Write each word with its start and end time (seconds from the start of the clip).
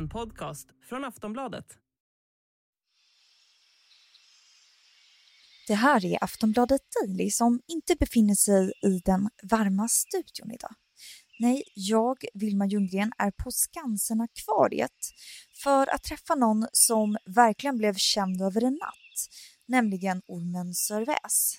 En 0.00 0.08
podcast 0.08 0.68
från 0.88 1.04
Aftonbladet. 1.04 1.66
Det 5.66 5.74
här 5.74 6.04
är 6.04 6.24
Aftonbladet 6.24 6.80
Daily 7.00 7.30
som 7.30 7.60
inte 7.68 7.96
befinner 7.96 8.34
sig 8.34 8.72
i 8.82 9.00
den 9.04 9.30
varma 9.42 9.88
studion 9.88 10.50
idag. 10.54 10.74
Nej, 11.38 11.62
jag, 11.74 12.16
Vilma 12.34 12.66
Ljunggren, 12.66 13.12
är 13.18 13.30
på 13.30 13.50
Skansen-akvariet 13.50 15.12
för 15.62 15.94
att 15.94 16.02
träffa 16.02 16.34
någon 16.34 16.66
som 16.72 17.16
verkligen 17.26 17.76
blev 17.76 17.94
känd 17.94 18.42
över 18.42 18.64
en 18.64 18.74
natt, 18.74 19.28
nämligen 19.66 20.22
ormen 20.26 20.74
Sörväs. 20.74 21.54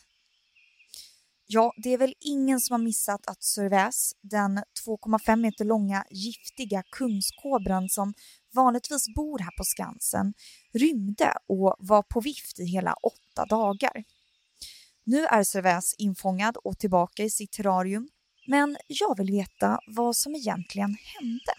Ja, 1.53 1.73
det 1.77 1.93
är 1.93 1.97
väl 1.97 2.13
ingen 2.19 2.59
som 2.59 2.73
har 2.73 2.79
missat 2.79 3.27
att 3.27 3.43
Sörväs, 3.43 4.11
den 4.21 4.63
2,5 4.85 5.35
meter 5.35 5.65
långa 5.65 6.05
giftiga 6.11 6.83
kungskobran 6.91 7.89
som 7.89 8.13
vanligtvis 8.53 9.13
bor 9.15 9.39
här 9.39 9.51
på 9.57 9.63
Skansen, 9.63 10.33
rymde 10.73 11.33
och 11.47 11.75
var 11.79 12.03
på 12.03 12.21
vift 12.21 12.59
i 12.59 12.65
hela 12.65 12.93
åtta 12.93 13.45
dagar. 13.45 14.03
Nu 15.03 15.25
är 15.25 15.43
Sörväs 15.43 15.95
infångad 15.97 16.57
och 16.57 16.79
tillbaka 16.79 17.23
i 17.23 17.29
sitt 17.29 17.51
terrarium, 17.51 18.09
men 18.47 18.77
jag 18.87 19.17
vill 19.17 19.31
veta 19.31 19.79
vad 19.87 20.15
som 20.15 20.35
egentligen 20.35 20.97
hände. 21.19 21.53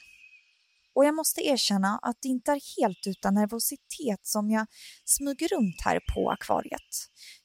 Och 0.95 1.05
jag 1.05 1.15
måste 1.15 1.41
erkänna 1.41 1.99
att 2.03 2.17
det 2.23 2.29
inte 2.29 2.53
är 2.53 2.81
helt 2.81 3.07
utan 3.07 3.35
nervositet 3.35 4.21
som 4.23 4.51
jag 4.51 4.67
smyger 5.05 5.49
runt 5.49 5.81
här 5.85 6.01
på 6.15 6.31
akvariet. 6.31 6.91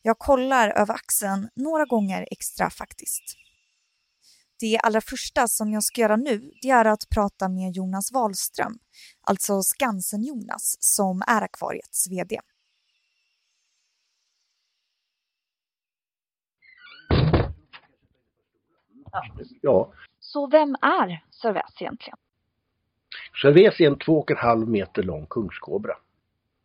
Jag 0.01 0.19
kollar 0.19 0.69
över 0.69 0.93
axeln 0.93 1.49
några 1.55 1.85
gånger 1.85 2.27
extra 2.31 2.69
faktiskt. 2.69 3.23
Det 4.59 4.77
allra 4.77 5.01
första 5.01 5.47
som 5.47 5.71
jag 5.71 5.83
ska 5.83 6.01
göra 6.01 6.15
nu 6.15 6.51
det 6.61 6.69
är 6.69 6.85
att 6.85 7.09
prata 7.09 7.49
med 7.49 7.75
Jonas 7.75 8.11
Wahlström, 8.11 8.79
alltså 9.21 9.61
Skansen-Jonas, 9.63 10.77
som 10.79 11.21
är 11.27 11.41
akvariets 11.41 12.07
VD. 12.11 12.39
Ja. 19.61 19.93
Så 20.19 20.47
vem 20.47 20.75
är 20.81 21.23
Sörväs 21.31 21.81
egentligen? 21.81 22.17
Cervez 23.41 23.79
är 23.79 23.87
en 23.87 23.99
två 23.99 24.19
och 24.19 24.31
en 24.31 24.37
halv 24.37 24.69
meter 24.69 25.03
lång 25.03 25.25
kungskobra. 25.25 25.93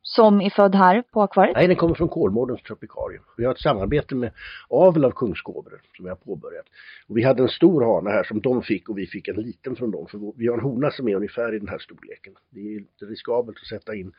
Som 0.03 0.41
är 0.41 0.51
född 0.51 0.75
här 0.75 1.03
på 1.13 1.23
akvariet? 1.23 1.57
Nej, 1.57 1.67
den 1.67 1.77
kommer 1.77 1.95
från 1.95 2.09
Kolmårdens 2.09 2.63
tropikarium. 2.63 3.23
Vi 3.37 3.45
har 3.45 3.53
ett 3.53 3.61
samarbete 3.61 4.15
med 4.15 4.33
avel 4.69 5.05
av 5.05 5.11
kungskobror 5.11 5.81
som 5.97 6.05
vi 6.05 6.09
har 6.09 6.17
påbörjat. 6.17 6.67
Och 7.09 7.17
vi 7.17 7.23
hade 7.23 7.43
en 7.43 7.49
stor 7.49 7.95
hane 7.95 8.11
här 8.11 8.25
som 8.25 8.41
de 8.41 8.63
fick 8.63 8.89
och 8.89 8.99
vi 8.99 9.07
fick 9.07 9.29
en 9.29 9.37
liten 9.37 9.77
från 9.77 9.91
dem. 9.91 10.07
För 10.11 10.33
vi 10.37 10.47
har 10.47 10.55
en 10.55 10.61
hona 10.61 10.91
som 10.91 11.09
är 11.09 11.15
ungefär 11.15 11.55
i 11.55 11.59
den 11.59 11.69
här 11.69 11.79
storleken. 11.79 12.35
Det 12.51 12.61
är 12.61 12.81
lite 12.81 13.05
riskabelt 13.05 13.59
att 13.59 13.67
sätta 13.67 13.95
in 13.95 14.13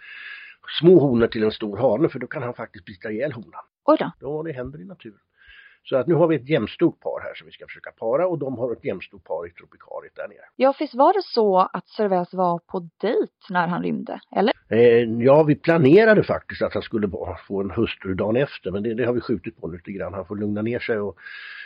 små 0.79 0.99
honor 0.99 1.27
till 1.27 1.43
en 1.43 1.51
stor 1.51 1.77
hane 1.77 2.09
för 2.09 2.19
då 2.19 2.27
kan 2.27 2.43
han 2.43 2.53
faktiskt 2.53 2.85
bita 2.85 3.11
ihjäl 3.11 3.31
honan. 3.31 3.63
Oj 3.85 3.97
då. 3.99 4.11
Ja, 4.19 4.43
det 4.45 4.51
händer 4.51 4.81
i 4.81 4.85
naturen. 4.85 5.19
Så 5.83 5.97
att 5.97 6.07
nu 6.07 6.13
har 6.13 6.27
vi 6.27 6.35
ett 6.35 6.49
jämstort 6.49 6.99
par 6.99 7.21
här 7.21 7.33
som 7.33 7.45
vi 7.45 7.51
ska 7.51 7.65
försöka 7.65 7.91
para 7.91 8.27
och 8.27 8.39
de 8.39 8.57
har 8.57 8.71
ett 8.71 8.85
jämstort 8.85 9.23
par 9.23 9.47
i 9.47 9.51
tropikariet 9.51 10.15
där 10.15 10.27
nere. 10.27 10.45
Ja, 10.55 10.73
visst 10.79 10.95
var 10.95 11.13
det 11.13 11.23
så 11.23 11.59
att 11.73 11.87
Cervez 11.87 12.33
var 12.33 12.59
på 12.59 12.89
dejt 13.01 13.33
när 13.49 13.67
han 13.67 13.83
rymde, 13.83 14.19
eller? 14.35 14.53
Eh, 14.69 15.23
ja, 15.23 15.43
vi 15.43 15.55
planerade 15.55 16.23
faktiskt 16.23 16.61
att 16.61 16.73
han 16.73 16.83
skulle 16.83 17.09
få 17.47 17.61
en 17.61 17.71
hustru 17.71 18.13
dagen 18.15 18.35
efter 18.35 18.71
men 18.71 18.83
det, 18.83 18.93
det 18.93 19.05
har 19.05 19.13
vi 19.13 19.21
skjutit 19.21 19.61
på 19.61 19.67
lite 19.67 19.91
grann. 19.91 20.13
Han 20.13 20.25
får 20.25 20.35
lugna 20.35 20.61
ner 20.61 20.79
sig 20.79 20.99
och 20.99 21.17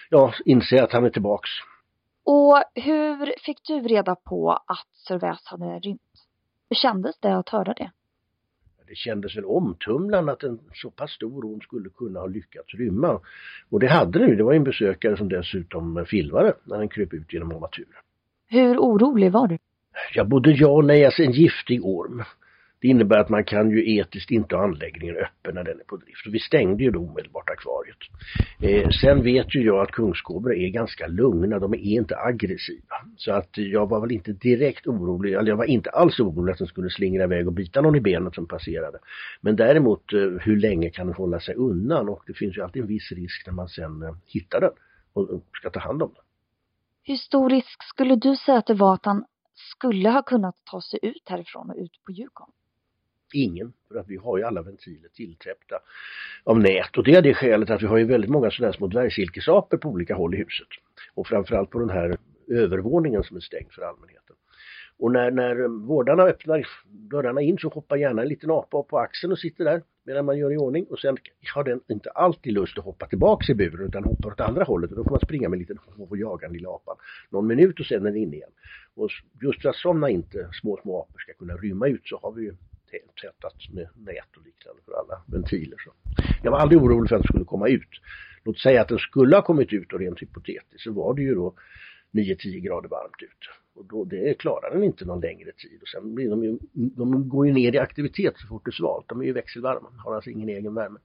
ja, 0.10 0.34
inse 0.46 0.84
att 0.84 0.92
han 0.92 1.06
är 1.06 1.10
tillbaks. 1.10 1.50
Och 2.24 2.64
hur 2.76 3.34
fick 3.46 3.64
du 3.68 3.80
reda 3.80 4.16
på 4.16 4.52
att 4.52 4.88
Cervez 5.08 5.46
hade 5.46 5.80
rymt? 5.80 6.02
Hur 6.70 6.76
kändes 6.76 7.20
det 7.20 7.38
att 7.38 7.50
höra 7.50 7.74
det? 7.74 7.92
Det 8.88 8.96
kändes 8.96 9.38
väl 9.38 9.46
omtumlande 9.46 10.32
att 10.32 10.44
en 10.44 10.60
så 10.74 10.90
pass 10.90 11.12
stor 11.12 11.46
orm 11.46 11.62
skulle 11.62 11.90
kunna 11.90 12.20
ha 12.20 12.28
lyckats 12.28 12.74
rymma. 12.74 13.20
Och 13.70 13.80
det 13.80 13.88
hade 13.88 14.20
den 14.20 14.30
ju. 14.30 14.36
Det 14.36 14.44
var 14.44 14.54
en 14.54 14.64
besökare 14.64 15.18
som 15.18 15.30
dessutom 15.30 16.06
filmade 16.06 16.54
när 16.64 16.78
den 16.78 16.90
kröp 16.90 17.14
ut 17.14 17.34
genom 17.34 17.52
armaturen. 17.52 17.90
Hur 18.48 18.78
orolig 18.78 19.32
var 19.32 19.48
du? 19.48 19.58
Ja, 20.14 20.24
både 20.24 20.52
ja 20.52 20.68
och 20.68 20.86
nej. 20.86 21.06
Alltså 21.06 21.24
en 21.24 21.32
giftig 21.32 21.86
orm. 21.86 22.24
Det 22.82 22.88
innebär 22.88 23.18
att 23.18 23.30
man 23.30 23.44
kan 23.44 23.72
ju 23.72 23.98
etiskt 23.98 24.32
inte 24.32 24.56
ha 24.56 24.64
anläggningen 24.64 25.16
öppen 25.16 25.56
när 25.56 25.64
den 25.64 25.80
är 25.80 25.84
på 25.84 25.98
drift. 25.98 26.28
Och 26.28 26.34
vi 26.34 26.40
stängde 26.40 26.84
ju 26.84 26.92
då 26.92 27.00
omedelbart 27.00 27.50
akvariet. 27.50 27.98
Eh, 28.62 28.90
sen 29.02 29.24
vet 29.24 29.56
ju 29.56 29.64
jag 29.64 29.82
att 29.82 29.92
kungskobror 29.92 30.56
är 30.56 30.70
ganska 30.70 31.08
lugna, 31.08 31.60
de 31.60 31.74
är 31.74 31.78
inte 31.78 32.18
aggressiva. 32.18 32.96
Så 33.18 33.32
att 33.32 33.50
jag 33.58 33.90
var 33.90 34.02
väl 34.02 34.12
inte 34.12 34.32
direkt 34.32 34.88
orolig, 34.88 35.34
eller 35.34 35.50
jag 35.50 35.58
var 35.58 35.66
inte 35.66 35.90
alls 35.90 36.20
orolig 36.20 36.52
att 36.54 36.58
den 36.58 36.68
skulle 36.68 36.90
slingra 36.90 37.24
iväg 37.24 37.48
och 37.48 37.54
bita 37.54 37.82
någon 37.82 37.96
i 37.96 38.02
benet 38.02 38.36
som 38.36 38.48
passerade. 38.48 39.00
Men 39.42 39.56
däremot 39.56 40.14
eh, 40.14 40.20
hur 40.20 40.58
länge 40.58 40.90
kan 40.90 41.08
den 41.08 41.16
hålla 41.16 41.40
sig 41.40 41.56
undan? 41.56 42.10
Och 42.10 42.24
det 42.28 42.34
finns 42.34 42.58
ju 42.58 42.62
alltid 42.62 42.82
en 42.82 42.88
viss 42.88 43.12
risk 43.12 43.46
när 43.46 43.54
man 43.54 43.68
sen 43.70 44.04
eh, 44.04 44.16
hittar 44.26 44.62
den 44.62 44.72
och 45.14 45.44
ska 45.54 45.70
ta 45.70 45.80
hand 45.80 46.04
om 46.04 46.12
den. 46.16 46.24
Hur 47.04 47.16
stor 47.16 47.50
risk 47.50 47.84
skulle 47.84 48.16
du 48.16 48.36
säga 48.36 48.58
att 48.58 48.68
det 48.68 48.74
var 48.74 48.94
att 48.94 49.06
han 49.06 49.26
skulle 49.54 50.10
ha 50.10 50.22
kunnat 50.22 50.56
ta 50.72 50.82
sig 50.82 51.00
ut 51.02 51.30
härifrån 51.30 51.70
och 51.70 51.76
ut 51.78 52.04
på 52.06 52.12
Djurgården? 52.12 52.54
Ingen, 53.34 53.74
för 53.88 54.00
att 54.00 54.08
vi 54.08 54.18
har 54.18 54.38
ju 54.38 54.44
alla 54.44 54.62
ventiler 54.62 55.10
tilltäppta 55.10 55.76
av 56.44 56.60
nät 56.60 56.98
och 56.98 57.04
det 57.04 57.16
är 57.16 57.22
det 57.22 57.34
skälet 57.34 57.70
att 57.70 57.82
vi 57.82 57.88
har 57.88 57.98
ju 57.98 58.06
väldigt 58.06 58.30
många 58.30 58.52
sådana 58.52 58.72
här 58.72 58.78
små 58.78 58.88
dvärgsilkesapor 58.88 59.78
på 59.78 59.90
olika 59.90 60.16
håll 60.16 60.36
i 60.36 60.38
huset. 60.38 60.68
Och 61.14 61.28
framförallt 61.28 61.70
på 61.70 61.80
den 61.80 61.90
här 61.90 62.18
övervåningen 62.48 63.24
som 63.24 63.38
är 63.38 63.42
stängd 63.42 63.72
för 63.72 63.82
allmänheten. 63.82 64.36
Och 65.00 65.12
när, 65.12 65.32
när 65.32 65.68
vårdarna 65.88 66.24
öppnar 66.24 66.68
dörrarna 66.86 67.42
in 67.42 67.58
så 67.58 67.70
hoppar 67.70 67.96
gärna 67.98 68.22
en 68.22 68.28
liten 68.28 68.52
apa 68.52 68.84
på 68.84 69.00
axeln 69.00 69.32
och 69.32 69.40
sitter 69.40 69.66
där 69.66 69.82
medan 70.04 70.26
man 70.26 70.38
gör 70.38 70.54
i 70.54 70.58
ordning 70.58 70.86
och 70.90 71.00
sen 71.00 71.18
har 71.54 71.64
den 71.64 71.82
inte 71.88 72.10
alltid 72.10 72.54
lust 72.54 72.78
att 72.78 72.86
hoppa 72.86 73.08
tillbaks 73.08 73.50
i 73.50 73.54
buren 73.54 73.88
utan 73.88 74.04
hoppar 74.04 74.32
åt 74.32 74.40
andra 74.40 74.64
hållet 74.64 74.92
och 74.92 74.98
då 74.98 75.04
får 75.04 75.12
man 75.12 75.20
springa 75.20 75.50
med 75.50 75.58
en 75.58 75.60
liten 75.60 75.80
och 75.98 76.18
jaga 76.18 76.48
den 76.48 76.54
lilla 76.54 76.70
apan 76.70 76.96
någon 77.30 77.48
minut 77.48 77.80
och 77.80 77.86
sen 77.86 78.02
är 78.02 78.12
den 78.12 78.16
inne 78.16 78.36
igen. 78.36 78.50
Och 78.96 79.10
just 79.42 79.62
för 79.62 79.70
att 79.70 79.76
sådana 79.76 80.10
inte 80.10 80.50
små 80.62 80.80
små 80.82 81.02
apor 81.02 81.20
ska 81.20 81.34
kunna 81.34 81.54
rymma 81.54 81.88
ut 81.88 82.02
så 82.08 82.18
har 82.18 82.32
vi 82.32 82.44
ju 82.44 82.56
tätat 83.22 83.74
med 83.74 83.88
nät 83.96 84.38
och 84.38 84.46
liknande 84.46 84.82
för 84.86 84.92
alla 84.92 85.22
ventiler. 85.28 85.78
Så. 85.86 85.92
Jag 86.44 86.52
var 86.52 86.60
aldrig 86.60 86.82
orolig 86.82 87.10
för 87.10 87.16
att 87.16 87.22
den 87.22 87.28
skulle 87.28 87.46
komma 87.46 87.68
ut. 87.68 87.94
Låt 88.44 88.60
säga 88.60 88.82
att 88.82 88.88
den 88.88 89.00
skulle 89.00 89.36
ha 89.36 89.44
kommit 89.44 89.74
ut 89.74 89.94
och 89.94 90.00
rent 90.00 90.22
hypotetiskt 90.22 90.84
så 90.84 90.92
var 90.92 91.14
det 91.14 91.22
ju 91.22 91.36
då 91.36 91.54
9-10 92.12 92.60
grader 92.60 92.90
varmt 92.90 93.22
ute. 93.22 93.48
Och 93.76 93.86
då, 93.86 94.04
det 94.04 94.34
klarar 94.34 94.74
den 94.74 94.84
inte 94.84 95.06
någon 95.06 95.22
längre 95.22 95.52
tid. 95.52 95.82
Och 95.82 95.88
sen 95.88 96.16
blir 96.16 96.30
de 96.30 96.44
ju, 96.44 96.58
de 96.72 97.30
går 97.30 97.48
ju 97.48 97.54
ner 97.54 97.76
i 97.76 97.78
aktivitet 97.78 98.34
så 98.38 98.48
fort 98.48 98.66
det 98.66 98.70
är 98.70 98.74
svalt. 98.74 99.06
De 99.10 99.22
är 99.22 99.26
ju 99.26 99.34
växelvarma, 99.34 99.90
har 100.06 100.16
alltså 100.16 100.30
ingen 100.30 100.50
egen 100.50 100.74
värme. 100.74 101.00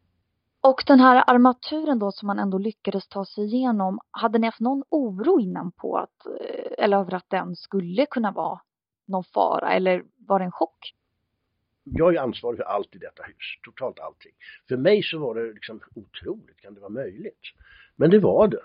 Och 0.63 0.85
den 0.87 1.01
här 1.01 1.25
armaturen 1.27 1.99
då 1.99 2.13
som 2.13 2.27
man 2.27 2.39
ändå 2.39 2.59
lyckades 2.59 3.09
ta 3.09 3.25
sig 3.25 3.45
igenom, 3.45 3.99
hade 4.11 4.39
ni 4.39 4.47
haft 4.47 4.61
någon 4.61 4.83
oro 4.89 5.41
innan 5.41 5.73
på 5.73 5.97
att, 5.97 6.27
eh, 6.27 6.85
eller 6.85 6.97
över 6.97 7.15
att 7.15 7.31
den 7.31 7.57
skulle 7.57 8.07
kunna 8.07 8.33
vara 8.33 8.61
någon 9.09 9.25
fara 9.25 9.73
eller 9.73 10.05
var 10.29 10.39
det 10.39 10.45
en 10.45 10.53
chock? 10.53 10.95
Jag 11.85 12.15
är 12.15 12.21
ansvarig 12.21 12.57
för 12.57 12.65
allt 12.65 12.95
i 12.95 12.99
detta 12.99 13.23
hus, 13.23 13.59
totalt 13.65 14.01
allting. 14.01 14.33
För 14.69 14.77
mig 14.77 15.03
så 15.03 15.19
var 15.19 15.35
det 15.35 15.53
liksom 15.53 15.81
otroligt, 15.95 16.61
kan 16.61 16.75
det 16.75 16.81
vara 16.81 16.91
möjligt? 16.91 17.43
Men 17.97 18.11
det 18.11 18.19
var 18.19 18.49
det. 18.49 18.63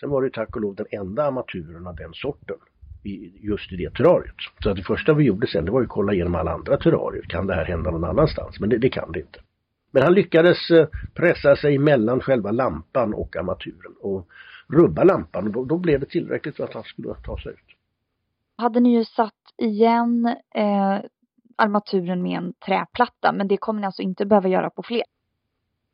Sen 0.00 0.10
var 0.10 0.22
det 0.22 0.30
tack 0.30 0.56
och 0.56 0.62
lov 0.62 0.74
den 0.74 0.86
enda 0.90 1.24
armaturen 1.24 1.86
av 1.86 1.96
den 1.96 2.14
sorten 2.14 2.56
i, 3.04 3.32
just 3.40 3.72
i 3.72 3.76
det 3.76 3.94
terrariet. 3.94 4.34
Så 4.62 4.70
att 4.70 4.76
det 4.76 4.82
första 4.82 5.14
vi 5.14 5.24
gjorde 5.24 5.46
sen 5.46 5.64
det 5.64 5.70
var 5.70 5.80
ju 5.80 5.84
att 5.84 5.90
kolla 5.90 6.12
igenom 6.12 6.34
alla 6.34 6.50
andra 6.50 6.76
terrarier. 6.76 7.22
Kan 7.22 7.46
det 7.46 7.54
här 7.54 7.64
hända 7.64 7.90
någon 7.90 8.04
annanstans? 8.04 8.60
Men 8.60 8.68
det, 8.68 8.78
det 8.78 8.88
kan 8.88 9.12
det 9.12 9.20
inte. 9.20 9.40
Men 9.90 10.02
han 10.02 10.14
lyckades 10.14 10.70
eh, 10.70 10.88
pressa 11.14 11.56
sig 11.56 11.78
mellan 11.78 12.20
själva 12.20 12.50
lampan 12.50 13.14
och 13.14 13.36
armaturen 13.36 13.94
och 14.00 14.28
rubba 14.68 15.04
lampan 15.04 15.46
och 15.46 15.52
då, 15.52 15.64
då 15.64 15.78
blev 15.78 16.00
det 16.00 16.06
tillräckligt 16.06 16.56
för 16.56 16.64
att 16.64 16.74
han 16.74 16.84
skulle 16.84 17.14
ta 17.14 17.38
sig 17.38 17.52
ut. 17.52 17.76
Hade 18.56 18.80
ni 18.80 18.96
ju 18.96 19.04
satt 19.04 19.34
igen 19.58 20.26
eh, 20.54 20.98
armaturen 21.60 22.22
med 22.22 22.38
en 22.38 22.52
träplatta 22.66 23.32
men 23.32 23.48
det 23.48 23.56
kommer 23.56 23.80
ni 23.80 23.86
alltså 23.86 24.02
inte 24.02 24.26
behöva 24.26 24.48
göra 24.48 24.70
på 24.70 24.82
fler? 24.82 25.02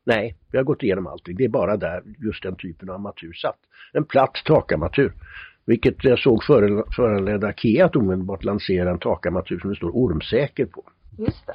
Nej, 0.04 0.36
vi 0.52 0.58
har 0.58 0.64
gått 0.64 0.82
igenom 0.82 1.06
allting. 1.06 1.36
Det 1.36 1.44
är 1.44 1.48
bara 1.48 1.76
där 1.76 2.02
just 2.18 2.42
den 2.42 2.56
typen 2.56 2.88
av 2.88 2.94
armatur 2.94 3.32
satt. 3.32 3.58
En 3.92 4.04
platt 4.04 4.42
takarmatur. 4.44 5.12
Vilket 5.64 6.04
jag 6.04 6.18
såg 6.18 6.44
föranledde 6.96 7.46
Akea 7.46 7.86
att 7.86 7.96
omedelbart 7.96 8.44
lansera 8.44 8.90
en 8.90 8.98
takarmatur 8.98 9.58
som 9.58 9.70
det 9.70 9.76
står 9.76 9.90
ormsäker 9.90 10.66
på. 10.66 10.84
Just 11.18 11.46
det. 11.46 11.52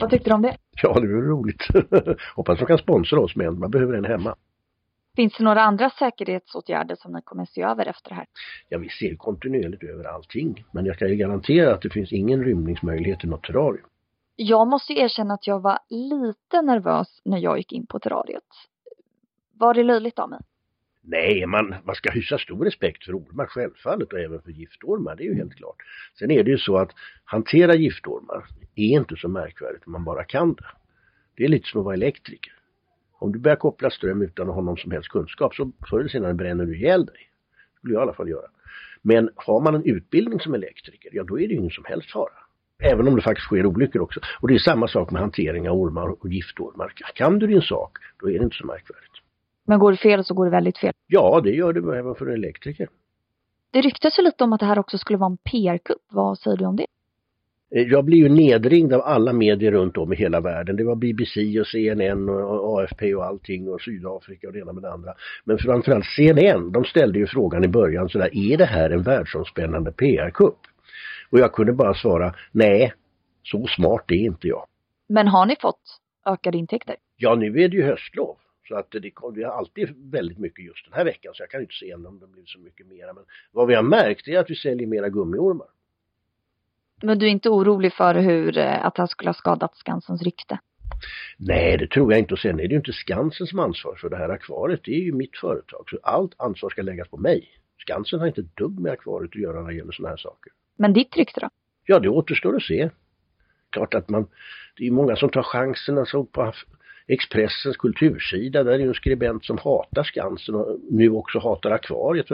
Vad 0.00 0.10
tyckte 0.10 0.30
du 0.30 0.34
om 0.34 0.42
det? 0.42 0.56
Ja, 0.82 1.00
det 1.00 1.14
var 1.14 1.22
roligt. 1.22 1.66
Hoppas 2.34 2.58
de 2.58 2.66
kan 2.66 2.78
sponsra 2.78 3.20
oss 3.20 3.36
med 3.36 3.46
en. 3.46 3.58
Man 3.58 3.70
behöver 3.70 3.94
en 3.94 4.04
hemma. 4.04 4.36
Finns 5.18 5.36
det 5.38 5.44
några 5.44 5.62
andra 5.62 5.90
säkerhetsåtgärder 5.90 6.96
som 6.96 7.12
ni 7.12 7.22
kommer 7.22 7.42
att 7.42 7.48
se 7.48 7.62
över 7.62 7.86
efter 7.86 8.08
det 8.08 8.14
här? 8.14 8.26
Ja, 8.68 8.78
vi 8.78 8.88
ser 8.88 9.16
kontinuerligt 9.16 9.82
över 9.82 10.04
allting. 10.04 10.64
Men 10.72 10.86
jag 10.86 10.98
kan 10.98 11.08
ju 11.08 11.14
garantera 11.14 11.74
att 11.74 11.82
det 11.82 11.90
finns 11.90 12.12
ingen 12.12 12.44
rymningsmöjlighet 12.44 13.24
i 13.24 13.26
något 13.26 13.42
terrarium. 13.42 13.86
Jag 14.36 14.68
måste 14.68 14.92
ju 14.92 15.00
erkänna 15.00 15.34
att 15.34 15.46
jag 15.46 15.60
var 15.60 15.78
lite 15.90 16.62
nervös 16.62 17.20
när 17.24 17.38
jag 17.38 17.58
gick 17.58 17.72
in 17.72 17.86
på 17.86 17.98
terrariet. 17.98 18.44
Var 19.54 19.74
det 19.74 19.82
löjligt 19.82 20.18
av 20.18 20.30
mig? 20.30 20.40
Nej, 21.02 21.46
man, 21.46 21.74
man 21.84 21.94
ska 21.94 22.10
hysa 22.10 22.38
stor 22.38 22.64
respekt 22.64 23.04
för 23.04 23.18
ormar 23.18 23.46
självfallet 23.46 24.12
och 24.12 24.18
även 24.18 24.42
för 24.42 24.50
giftormar, 24.50 25.16
det 25.16 25.22
är 25.22 25.28
ju 25.28 25.34
helt 25.34 25.54
klart. 25.54 25.76
Sen 26.18 26.30
är 26.30 26.44
det 26.44 26.50
ju 26.50 26.58
så 26.58 26.76
att 26.76 26.90
hantera 27.24 27.74
giftormar 27.74 28.46
är 28.74 28.98
inte 29.00 29.16
så 29.16 29.28
märkvärdigt 29.28 29.86
om 29.86 29.92
man 29.92 30.04
bara 30.04 30.24
kan 30.24 30.54
det. 30.54 30.64
Det 31.36 31.44
är 31.44 31.48
lite 31.48 31.68
som 31.68 31.80
att 31.80 31.84
vara 31.84 31.94
elektriker. 31.94 32.57
Om 33.18 33.32
du 33.32 33.38
börjar 33.38 33.56
koppla 33.56 33.90
ström 33.90 34.22
utan 34.22 34.48
att 34.48 34.54
ha 34.54 34.62
någon 34.62 34.76
som 34.76 34.90
helst 34.90 35.08
kunskap 35.08 35.54
så 35.54 35.72
förr 35.90 36.00
eller 36.00 36.08
senare 36.08 36.34
bränner 36.34 36.66
du 36.66 36.76
ihjäl 36.76 37.06
dig. 37.06 37.30
Det 37.50 37.78
skulle 37.78 37.94
jag 37.94 38.00
i 38.00 38.02
alla 38.02 38.14
fall 38.14 38.28
göra. 38.28 38.46
Men 39.02 39.30
har 39.36 39.60
man 39.60 39.74
en 39.74 39.84
utbildning 39.84 40.40
som 40.40 40.54
elektriker, 40.54 41.10
ja 41.12 41.24
då 41.24 41.40
är 41.40 41.48
det 41.48 41.54
ingen 41.54 41.70
som 41.70 41.84
helst 41.84 42.12
fara. 42.12 42.32
Även 42.82 43.08
om 43.08 43.16
det 43.16 43.22
faktiskt 43.22 43.46
sker 43.46 43.66
olyckor 43.66 44.02
också. 44.02 44.20
Och 44.40 44.48
det 44.48 44.54
är 44.54 44.58
samma 44.58 44.88
sak 44.88 45.10
med 45.10 45.20
hantering 45.20 45.70
av 45.70 45.76
ormar 45.76 46.08
och 46.08 46.28
giftormar. 46.28 46.92
Kan 47.14 47.38
du 47.38 47.46
din 47.46 47.62
sak, 47.62 47.98
då 48.20 48.30
är 48.30 48.38
det 48.38 48.44
inte 48.44 48.56
så 48.56 48.66
märkvärdigt. 48.66 49.12
Men 49.66 49.78
går 49.78 49.90
det 49.90 49.98
fel 49.98 50.24
så 50.24 50.34
går 50.34 50.44
det 50.44 50.50
väldigt 50.50 50.78
fel? 50.78 50.92
Ja, 51.06 51.40
det 51.44 51.50
gör 51.50 51.72
det 51.72 51.98
även 51.98 52.14
för 52.14 52.26
en 52.26 52.34
elektriker. 52.34 52.88
Det 53.70 53.80
ryktas 53.80 54.18
ju 54.18 54.22
lite 54.22 54.44
om 54.44 54.52
att 54.52 54.60
det 54.60 54.66
här 54.66 54.78
också 54.78 54.98
skulle 54.98 55.18
vara 55.18 55.30
en 55.30 55.36
PR-kupp. 55.36 56.02
Vad 56.10 56.38
säger 56.38 56.56
du 56.56 56.64
om 56.64 56.76
det? 56.76 56.86
Eh, 57.70 57.82
jag 57.82 58.04
blir 58.04 58.18
ju 58.18 58.28
nedringd 58.28 58.92
av 58.92 59.00
alla 59.00 59.32
medier 59.32 59.72
runt 59.72 59.96
om 59.96 60.12
i 60.12 60.16
hela 60.16 60.40
världen. 60.40 60.76
Det 60.76 60.84
var 60.84 60.96
BBC 60.96 61.60
och 61.60 61.66
CNN 61.66 62.28
och 62.28 62.80
AFP 62.80 63.14
och 63.14 63.24
allting 63.24 63.68
och 63.68 63.80
Sydafrika 63.80 64.46
och 64.46 64.52
det 64.52 64.58
ena 64.58 64.72
med 64.72 64.82
det 64.82 64.92
andra. 64.92 65.14
Men 65.44 65.58
framförallt 65.58 66.06
CNN, 66.16 66.72
de 66.72 66.84
ställde 66.84 67.18
ju 67.18 67.26
frågan 67.26 67.64
i 67.64 67.68
början 67.68 68.08
sådär, 68.08 68.30
är 68.32 68.56
det 68.56 68.64
här 68.64 68.90
en 68.90 69.02
världsomspännande 69.02 69.92
PR-kupp? 69.92 70.58
Och 71.30 71.38
jag 71.38 71.52
kunde 71.52 71.72
bara 71.72 71.94
svara, 71.94 72.34
nej, 72.52 72.92
så 73.42 73.66
smart 73.66 74.04
är 74.08 74.14
inte 74.14 74.48
jag. 74.48 74.66
Men 75.08 75.28
har 75.28 75.46
ni 75.46 75.56
fått 75.60 76.00
ökade 76.26 76.58
intäkter? 76.58 76.96
Ja, 77.16 77.34
nu 77.34 77.46
är 77.46 77.68
det 77.68 77.76
ju 77.76 77.82
höstlov. 77.82 78.36
Så 78.68 78.74
att 78.74 78.90
det, 78.90 79.00
det 79.34 79.42
är 79.42 79.46
alltid 79.46 80.12
väldigt 80.12 80.38
mycket 80.38 80.64
just 80.64 80.84
den 80.84 80.94
här 80.94 81.04
veckan 81.04 81.34
så 81.34 81.42
jag 81.42 81.50
kan 81.50 81.60
inte 81.60 81.74
se 81.74 81.94
om 81.94 82.18
det 82.20 82.26
blir 82.26 82.44
så 82.46 82.58
mycket 82.58 82.86
mera. 82.86 83.12
Men 83.12 83.24
vad 83.52 83.66
vi 83.66 83.74
har 83.74 83.82
märkt 83.82 84.28
är 84.28 84.38
att 84.38 84.50
vi 84.50 84.54
säljer 84.54 84.86
mera 84.86 85.08
gummiormar. 85.08 85.66
Men 87.02 87.18
du 87.18 87.26
är 87.26 87.30
inte 87.30 87.48
orolig 87.48 87.92
för 87.92 88.14
hur, 88.14 88.58
eh, 88.58 88.86
att 88.86 88.98
här 88.98 89.06
skulle 89.06 89.28
ha 89.28 89.34
skadat 89.34 89.76
Skansens 89.76 90.22
rykte? 90.22 90.58
Nej, 91.36 91.78
det 91.78 91.86
tror 91.86 92.12
jag 92.12 92.18
inte. 92.18 92.34
Och 92.34 92.40
sen 92.40 92.60
är 92.60 92.62
det 92.62 92.70
ju 92.70 92.76
inte 92.76 92.92
Skansen 92.92 93.46
som 93.46 93.58
ansvar 93.58 93.94
för 93.94 94.10
det 94.10 94.16
här 94.16 94.28
akvariet. 94.28 94.80
Det 94.84 94.94
är 94.94 95.00
ju 95.00 95.12
mitt 95.12 95.36
företag. 95.36 95.84
Så 95.90 95.98
allt 96.02 96.34
ansvar 96.36 96.70
ska 96.70 96.82
läggas 96.82 97.08
på 97.08 97.16
mig. 97.16 97.48
Skansen 97.78 98.20
har 98.20 98.26
inte 98.26 98.40
ett 98.40 98.56
dugg 98.56 98.80
med 98.80 98.92
akvariet 98.92 99.30
att 99.30 99.40
göra 99.40 99.60
när 99.60 99.68
det 99.68 99.74
gäller 99.74 99.92
sådana 99.92 100.10
här 100.10 100.16
saker. 100.16 100.52
Men 100.76 100.92
ditt 100.92 101.16
rykte 101.16 101.40
då? 101.40 101.48
Ja, 101.86 101.98
det 101.98 102.08
återstår 102.08 102.56
att 102.56 102.62
se. 102.62 102.90
Klart 103.70 103.94
att 103.94 104.08
man, 104.08 104.26
det 104.76 104.86
är 104.86 104.90
många 104.90 105.16
som 105.16 105.28
tar 105.28 105.42
chansen 105.42 105.98
alltså 105.98 106.24
på 106.24 106.52
Expressens 107.08 107.76
kultursida, 107.76 108.64
där 108.64 108.72
är 108.72 108.86
en 108.86 108.94
skribent 108.94 109.44
som 109.44 109.58
hatar 109.58 110.02
Skansen 110.02 110.54
och 110.54 110.76
nu 110.90 111.10
också 111.10 111.38
hatar 111.38 111.70
akvariet. 111.70 112.26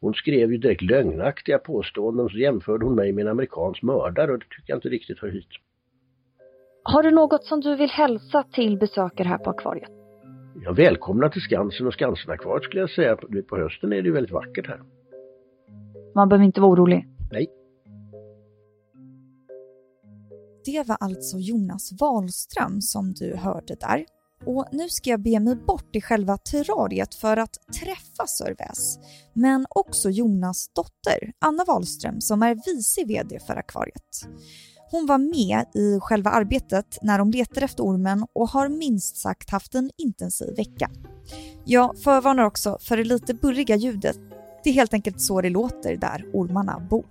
Hon 0.00 0.14
skrev 0.14 0.52
ju 0.52 0.58
direkt 0.58 0.82
lögnaktiga 0.82 1.58
påståenden 1.58 2.24
och 2.24 2.30
så 2.30 2.38
jämförde 2.38 2.84
hon 2.84 2.94
mig 2.94 3.12
med 3.12 3.22
en 3.22 3.28
amerikansk 3.28 3.82
mördare 3.82 4.32
och 4.32 4.38
det 4.38 4.44
tycker 4.44 4.72
jag 4.72 4.76
inte 4.76 4.88
riktigt 4.88 5.18
hör 5.18 5.28
hit. 5.28 5.48
Har 6.82 7.02
du 7.02 7.10
något 7.10 7.44
som 7.44 7.60
du 7.60 7.76
vill 7.76 7.90
hälsa 7.90 8.42
till 8.42 8.78
besökare 8.78 9.28
här 9.28 9.38
på 9.38 9.50
akvariet? 9.50 9.90
Ja, 10.64 10.72
välkomna 10.72 11.28
till 11.28 11.42
Skansen 11.42 11.86
och 11.86 11.92
Skansenakvariet 11.92 12.64
skulle 12.64 12.80
jag 12.80 12.90
säga. 12.90 13.16
På 13.48 13.56
hösten 13.56 13.92
är 13.92 14.02
det 14.02 14.08
ju 14.08 14.12
väldigt 14.12 14.32
vackert 14.32 14.66
här. 14.66 14.80
Man 16.14 16.28
behöver 16.28 16.44
inte 16.44 16.60
vara 16.60 16.72
orolig? 16.72 17.06
Nej. 17.32 17.46
Det 20.72 20.82
var 20.88 20.96
alltså 21.00 21.38
Jonas 21.38 21.92
Wahlström 22.00 22.82
som 22.82 23.14
du 23.14 23.36
hörde 23.36 23.74
där. 23.74 24.04
Och 24.46 24.66
nu 24.72 24.88
ska 24.88 25.10
jag 25.10 25.22
be 25.22 25.40
mig 25.40 25.56
bort 25.56 25.96
i 25.96 26.00
själva 26.00 26.36
terrariet 26.36 27.14
för 27.14 27.36
att 27.36 27.54
träffa 27.80 28.26
Sörväs, 28.26 28.98
men 29.32 29.66
också 29.70 30.10
Jonas 30.10 30.68
dotter, 30.74 31.32
Anna 31.38 31.64
Wahlström, 31.64 32.20
som 32.20 32.42
är 32.42 32.54
vice 32.54 33.04
VD 33.04 33.38
för 33.46 33.56
akvariet. 33.56 34.28
Hon 34.90 35.06
var 35.06 35.18
med 35.18 35.66
i 35.74 36.00
själva 36.00 36.30
arbetet 36.30 36.98
när 37.02 37.18
de 37.18 37.30
letade 37.30 37.64
efter 37.64 37.82
ormen 37.82 38.26
och 38.32 38.48
har 38.48 38.68
minst 38.68 39.16
sagt 39.16 39.50
haft 39.50 39.74
en 39.74 39.90
intensiv 39.98 40.56
vecka. 40.56 40.90
Jag 41.64 41.98
förvarnar 41.98 42.44
också 42.44 42.78
för 42.80 42.96
det 42.96 43.04
lite 43.04 43.34
burriga 43.34 43.76
ljudet. 43.76 44.18
Det 44.64 44.70
är 44.70 44.74
helt 44.74 44.94
enkelt 44.94 45.20
så 45.20 45.40
det 45.40 45.50
låter 45.50 45.96
där 45.96 46.24
ormarna 46.32 46.86
bor. 46.90 47.06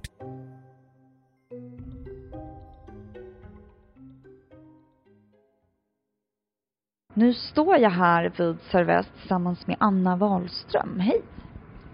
Nu 7.17 7.33
står 7.33 7.77
jag 7.77 7.89
här 7.89 8.31
vid 8.37 8.57
Sörväst 8.61 9.09
tillsammans 9.19 9.67
med 9.67 9.77
Anna 9.79 10.15
Wahlström. 10.15 10.99
Hej! 10.99 11.21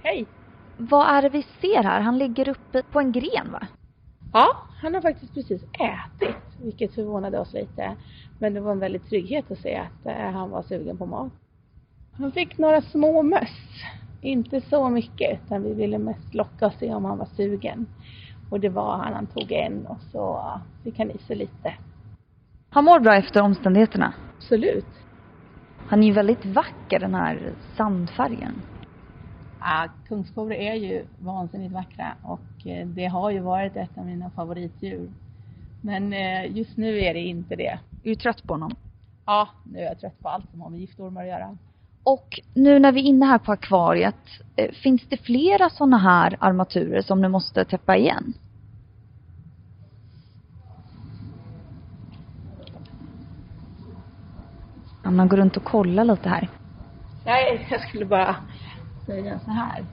Hej! 0.04 0.26
Vad 0.78 1.08
är 1.08 1.22
det 1.22 1.30
vi 1.30 1.42
ser 1.62 1.84
här? 1.84 2.02
Han 2.02 2.18
ligger 2.18 2.50
uppe 2.50 2.84
på 2.92 3.00
en 3.00 3.12
gren 3.12 3.52
va? 3.52 3.68
Ja, 4.34 4.58
han 4.82 4.94
har 4.94 5.02
faktiskt 5.02 5.34
precis 5.34 5.64
ätit, 5.64 6.36
vilket 6.64 6.96
förvånade 6.96 7.40
oss 7.40 7.54
lite. 7.54 7.96
Men 8.40 8.54
det 8.54 8.60
var 8.60 8.72
en 8.72 8.80
väldig 8.80 9.10
trygghet 9.10 9.52
att 9.52 9.60
se 9.60 9.76
att 9.76 10.06
eh, 10.06 10.32
han 10.32 10.50
var 10.50 10.64
sugen 10.64 10.98
på 10.98 11.06
mat. 11.06 11.32
Han 12.18 12.32
fick 12.32 12.58
några 12.58 12.82
små 12.82 13.24
möss. 13.24 13.84
Inte 14.22 14.62
så 14.62 14.90
mycket, 14.90 15.40
utan 15.46 15.64
vi 15.64 15.74
ville 15.74 15.98
mest 15.98 16.34
locka 16.34 16.66
och 16.66 16.74
se 16.74 16.94
om 16.94 17.06
han 17.06 17.18
var 17.18 17.28
sugen. 17.36 17.86
Och 18.50 18.60
det 18.60 18.70
var 18.70 18.98
han. 18.98 19.14
Han 19.14 19.28
tog 19.28 19.52
en 19.52 19.88
och 19.88 20.02
så 20.12 20.52
fick 20.84 20.98
han 20.98 21.12
i 21.12 21.18
sig 21.18 21.36
lite. 21.36 21.74
Han 22.70 22.86
mår 22.86 23.00
bra 23.00 23.16
efter 23.16 23.42
omständigheterna? 23.42 24.14
Absolut. 24.38 24.86
Han 25.88 26.04
är 26.04 26.08
ju 26.08 26.14
väldigt 26.14 26.46
vacker 26.46 27.00
den 27.00 27.16
här 27.16 27.54
sandfärgen. 27.78 28.62
Ja, 29.60 29.88
kungskoror 30.08 30.54
är 30.54 30.74
ju 30.74 31.06
vansinnigt 31.20 31.74
vackra 31.74 32.16
och 32.24 32.68
eh, 32.68 32.88
det 32.88 33.06
har 33.06 33.32
ju 33.32 33.40
varit 33.40 33.76
ett 33.76 33.98
av 33.98 34.06
mina 34.06 34.30
favoritdjur. 34.30 35.10
Men 35.82 36.14
eh, 36.14 36.58
just 36.58 36.78
nu 36.78 37.00
är 37.00 37.14
det 37.14 37.20
inte 37.20 37.56
det. 37.56 37.80
Är 38.04 38.10
du 38.10 38.16
trött 38.16 38.44
på 38.44 38.54
honom? 38.54 38.72
Ja, 39.26 39.50
nu 39.64 39.80
är 39.80 39.84
jag 39.84 40.00
trött 40.00 40.20
på 40.20 40.30
allt 40.30 40.52
som 40.52 40.62
har 40.62 40.70
med 40.70 40.80
giftormar 40.80 41.22
att 41.22 41.28
göra. 41.28 41.58
Och 42.04 42.40
nu 42.54 42.80
när 42.80 42.92
vi 42.92 43.02
är 43.02 43.06
inne 43.06 43.26
här 43.26 43.38
på 43.38 43.52
akvariet, 43.52 44.16
eh, 44.56 44.72
finns 44.72 45.02
det 45.10 45.18
flera 45.18 45.70
sådana 45.70 45.98
här 45.98 46.38
armaturer 46.40 47.02
som 47.02 47.22
du 47.22 47.30
måste 47.30 47.66
täppa 47.66 47.98
igen? 47.98 48.34
Man 55.12 55.28
går 55.28 55.38
runt 55.38 55.58
och 55.58 55.64
kollar 55.64 56.06
lite 56.06 56.30
här. 56.30 56.50
Nej, 57.26 57.68
jag 57.72 57.82
skulle 57.82 58.06
bara 58.06 58.36
säga 59.06 59.40
så 59.40 59.52
här. 59.52 59.86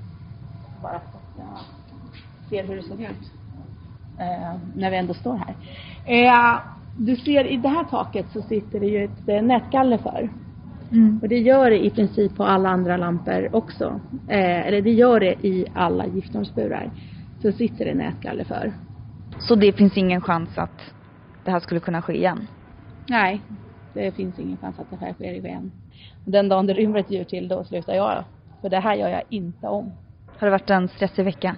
Bara 0.82 1.00
så 1.00 1.16
att 1.16 1.38
jag 1.38 1.58
ser 2.48 2.68
hur 2.68 2.76
det 2.76 2.82
såg 2.82 3.00
ut. 3.00 3.32
Eh, 4.18 4.56
när 4.74 4.90
vi 4.90 4.96
ändå 4.96 5.14
står 5.14 5.36
här. 5.36 5.54
Eh, 6.04 6.60
du 6.96 7.16
ser 7.16 7.44
i 7.44 7.56
det 7.56 7.68
här 7.68 7.84
taket 7.84 8.26
så 8.32 8.42
sitter 8.42 8.80
det 8.80 8.86
ju 8.86 9.04
ett 9.04 9.28
eh, 9.28 9.42
nätgaller 9.42 9.98
för. 9.98 10.30
Mm. 10.92 11.18
Och 11.22 11.28
det 11.28 11.38
gör 11.38 11.70
det 11.70 11.84
i 11.84 11.90
princip 11.90 12.36
på 12.36 12.44
alla 12.44 12.68
andra 12.68 12.96
lampor 12.96 13.48
också. 13.52 14.00
Eh, 14.28 14.66
eller 14.66 14.82
det 14.82 14.90
gör 14.90 15.20
det 15.20 15.46
i 15.46 15.66
alla 15.74 16.06
giftormsburar. 16.06 16.90
Så 17.42 17.52
sitter 17.52 17.84
det 17.84 17.94
nätgaller 17.94 18.44
för. 18.44 18.72
Så 19.38 19.54
det 19.54 19.72
finns 19.72 19.96
ingen 19.96 20.20
chans 20.20 20.58
att 20.58 20.92
det 21.44 21.50
här 21.50 21.60
skulle 21.60 21.80
kunna 21.80 22.02
ske 22.02 22.16
igen? 22.16 22.46
Nej, 23.08 23.40
det 23.94 24.12
finns 24.12 24.38
ingen 24.38 24.56
chans 24.56 24.78
att 24.78 24.90
det 24.90 24.96
här 24.96 25.12
sker 25.12 25.32
igen. 25.32 25.72
Den 26.24 26.48
dagen 26.48 26.66
det 26.66 26.74
rymmer 26.74 26.98
ett 26.98 27.10
djur 27.10 27.24
till, 27.24 27.48
då 27.48 27.64
slutar 27.64 27.94
jag. 27.94 28.24
För 28.60 28.68
det 28.68 28.80
här 28.80 28.94
gör 28.94 29.08
jag 29.08 29.22
inte 29.28 29.68
om. 29.68 29.92
Har 30.38 30.46
det 30.46 30.50
varit 30.50 30.70
en 30.70 30.88
stressig 30.88 31.24
vecka? 31.24 31.56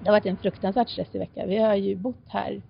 Det 0.00 0.08
har 0.08 0.12
varit 0.12 0.26
en 0.26 0.36
fruktansvärt 0.36 0.88
stressig 0.88 1.18
vecka. 1.18 1.46
Vi 1.46 1.58
har 1.58 1.74
ju 1.74 1.96
bott 1.96 2.24
här 2.26 2.62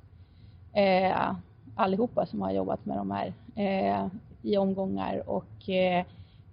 eh, 0.72 1.32
allihopa 1.74 2.26
som 2.26 2.42
har 2.42 2.50
jobbat 2.50 2.86
med 2.86 2.96
de 2.96 3.10
här 3.10 3.32
eh, 3.54 4.06
i 4.42 4.56
omgångar 4.56 5.30
och 5.30 5.68
eh, 5.68 6.04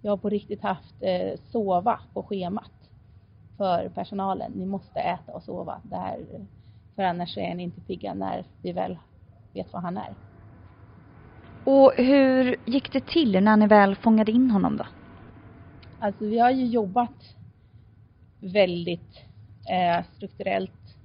jag 0.01 0.12
har 0.12 0.17
på 0.17 0.29
riktigt 0.29 0.62
haft 0.62 0.96
eh, 1.00 1.39
sova 1.51 2.00
på 2.13 2.24
schemat 2.24 2.72
för 3.58 3.89
personalen. 3.89 4.51
Ni 4.51 4.65
måste 4.65 5.00
äta 5.00 5.32
och 5.32 5.44
sova. 5.44 5.82
Det 5.84 5.96
här, 5.96 6.20
för 6.96 7.03
annars 7.03 7.38
är 7.38 7.56
ni 7.56 7.63
inte 7.63 7.82
pigga 7.82 8.13
när 8.13 8.46
vi 8.62 8.72
väl 8.72 8.98
vet 9.53 9.74
vad 9.74 9.82
han 9.82 9.98
är. 9.98 10.26
Och 11.69 11.93
hur 11.97 12.55
gick 12.65 12.93
det 12.93 13.05
till 13.05 13.43
när 13.43 13.57
ni 13.57 13.67
väl 13.67 13.95
fångade 13.95 14.31
in 14.31 14.51
honom 14.51 14.77
då? 14.77 14.86
Alltså 16.00 16.25
vi 16.25 16.39
har 16.39 16.51
ju 16.51 16.65
jobbat 16.65 17.36
väldigt 18.39 19.25
eh, 19.69 20.05
strukturellt 20.15 20.95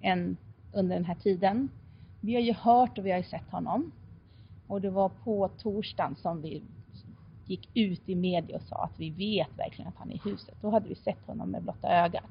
en, 0.00 0.36
under 0.72 0.96
den 0.96 1.04
här 1.04 1.14
tiden. 1.14 1.68
Vi 2.20 2.34
har 2.34 2.40
ju 2.40 2.52
hört 2.52 2.98
och 2.98 3.06
vi 3.06 3.10
har 3.10 3.18
ju 3.18 3.24
sett 3.24 3.50
honom. 3.50 3.92
Och 4.66 4.80
det 4.80 4.90
var 4.90 5.08
på 5.08 5.48
torsdagen 5.48 6.16
som 6.16 6.42
vi 6.42 6.62
gick 7.46 7.70
ut 7.74 8.08
i 8.08 8.14
media 8.14 8.56
och 8.56 8.62
sa 8.62 8.76
att 8.76 9.00
vi 9.00 9.10
vet 9.10 9.58
verkligen 9.58 9.88
att 9.88 9.96
han 9.96 10.10
är 10.10 10.14
i 10.14 10.20
huset. 10.24 10.54
Då 10.60 10.70
hade 10.70 10.88
vi 10.88 10.94
sett 10.94 11.26
honom 11.26 11.50
med 11.50 11.62
blotta 11.62 11.88
ögat. 11.88 12.30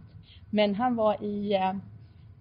Men 0.50 0.76
han 0.76 0.96
var 0.96 1.24
i, 1.24 1.54
eh, 1.54 1.74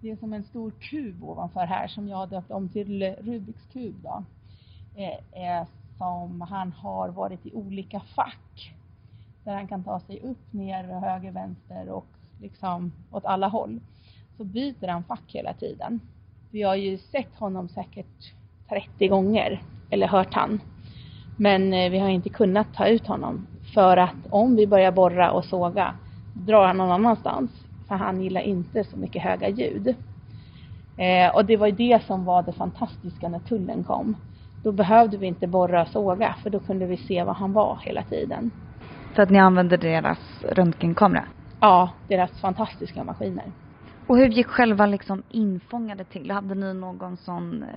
det 0.01 0.11
är 0.11 0.15
som 0.15 0.33
en 0.33 0.43
stor 0.43 0.71
kub 0.71 1.23
ovanför 1.23 1.65
här 1.65 1.87
som 1.87 2.07
jag 2.07 2.29
döpt 2.29 2.51
om 2.51 2.69
till 2.69 3.03
Rubiks 3.03 3.65
kub 3.73 3.95
då. 4.03 4.23
Eh, 4.97 5.67
som 5.97 6.41
han 6.41 6.71
har 6.71 7.09
varit 7.09 7.45
i 7.45 7.53
olika 7.53 7.99
fack. 7.99 8.73
där 9.43 9.53
han 9.53 9.67
kan 9.67 9.83
ta 9.83 9.99
sig 9.99 10.19
upp, 10.19 10.53
ner, 10.53 10.83
höger, 10.83 11.31
vänster 11.31 11.89
och 11.89 12.05
liksom 12.41 12.91
åt 13.11 13.25
alla 13.25 13.47
håll. 13.47 13.79
Så 14.37 14.43
byter 14.43 14.87
han 14.87 15.03
fack 15.03 15.23
hela 15.27 15.53
tiden. 15.53 15.99
Vi 16.51 16.61
har 16.63 16.75
ju 16.75 16.97
sett 16.97 17.35
honom 17.35 17.69
säkert 17.69 18.33
30 18.69 19.07
gånger, 19.07 19.61
eller 19.89 20.07
hört 20.07 20.33
han. 20.33 20.61
Men 21.37 21.73
eh, 21.73 21.91
vi 21.91 21.99
har 21.99 22.09
inte 22.09 22.29
kunnat 22.29 22.73
ta 22.73 22.87
ut 22.87 23.07
honom 23.07 23.47
för 23.73 23.97
att 23.97 24.27
om 24.29 24.55
vi 24.55 24.67
börjar 24.67 24.91
borra 24.91 25.31
och 25.31 25.45
såga 25.45 25.95
drar 26.33 26.67
han 26.67 26.77
någon 26.77 26.91
annanstans 26.91 27.51
för 27.87 27.95
han 27.95 28.21
gillar 28.21 28.41
inte 28.41 28.83
så 28.83 28.97
mycket 28.97 29.21
höga 29.21 29.49
ljud. 29.49 29.95
Eh, 30.97 31.35
och 31.35 31.45
det 31.45 31.57
var 31.57 31.67
ju 31.67 31.75
det 31.75 32.03
som 32.03 32.25
var 32.25 32.43
det 32.43 32.53
fantastiska 32.53 33.29
när 33.29 33.39
tullen 33.39 33.83
kom. 33.83 34.15
Då 34.67 34.71
behövde 34.71 35.17
vi 35.17 35.27
inte 35.27 35.47
borra 35.47 35.81
och 35.81 35.87
såga 35.87 36.35
för 36.43 36.49
då 36.49 36.59
kunde 36.59 36.85
vi 36.85 36.97
se 36.97 37.23
var 37.23 37.33
han 37.33 37.53
var 37.53 37.79
hela 37.81 38.03
tiden. 38.03 38.51
För 39.15 39.23
att 39.23 39.29
ni 39.29 39.39
använde 39.39 39.77
deras 39.77 40.19
röntgenkamera? 40.43 41.25
Ja, 41.59 41.89
deras 42.07 42.31
fantastiska 42.41 43.03
maskiner. 43.03 43.51
Och 44.07 44.17
hur 44.17 44.27
gick 44.27 44.47
själva 44.47 44.85
liksom 44.85 45.23
infångandet 45.29 46.09
till? 46.09 46.31
Hade 46.31 46.55
ni 46.55 46.73
någon 46.73 47.17
sån, 47.17 47.63
eh, 47.63 47.69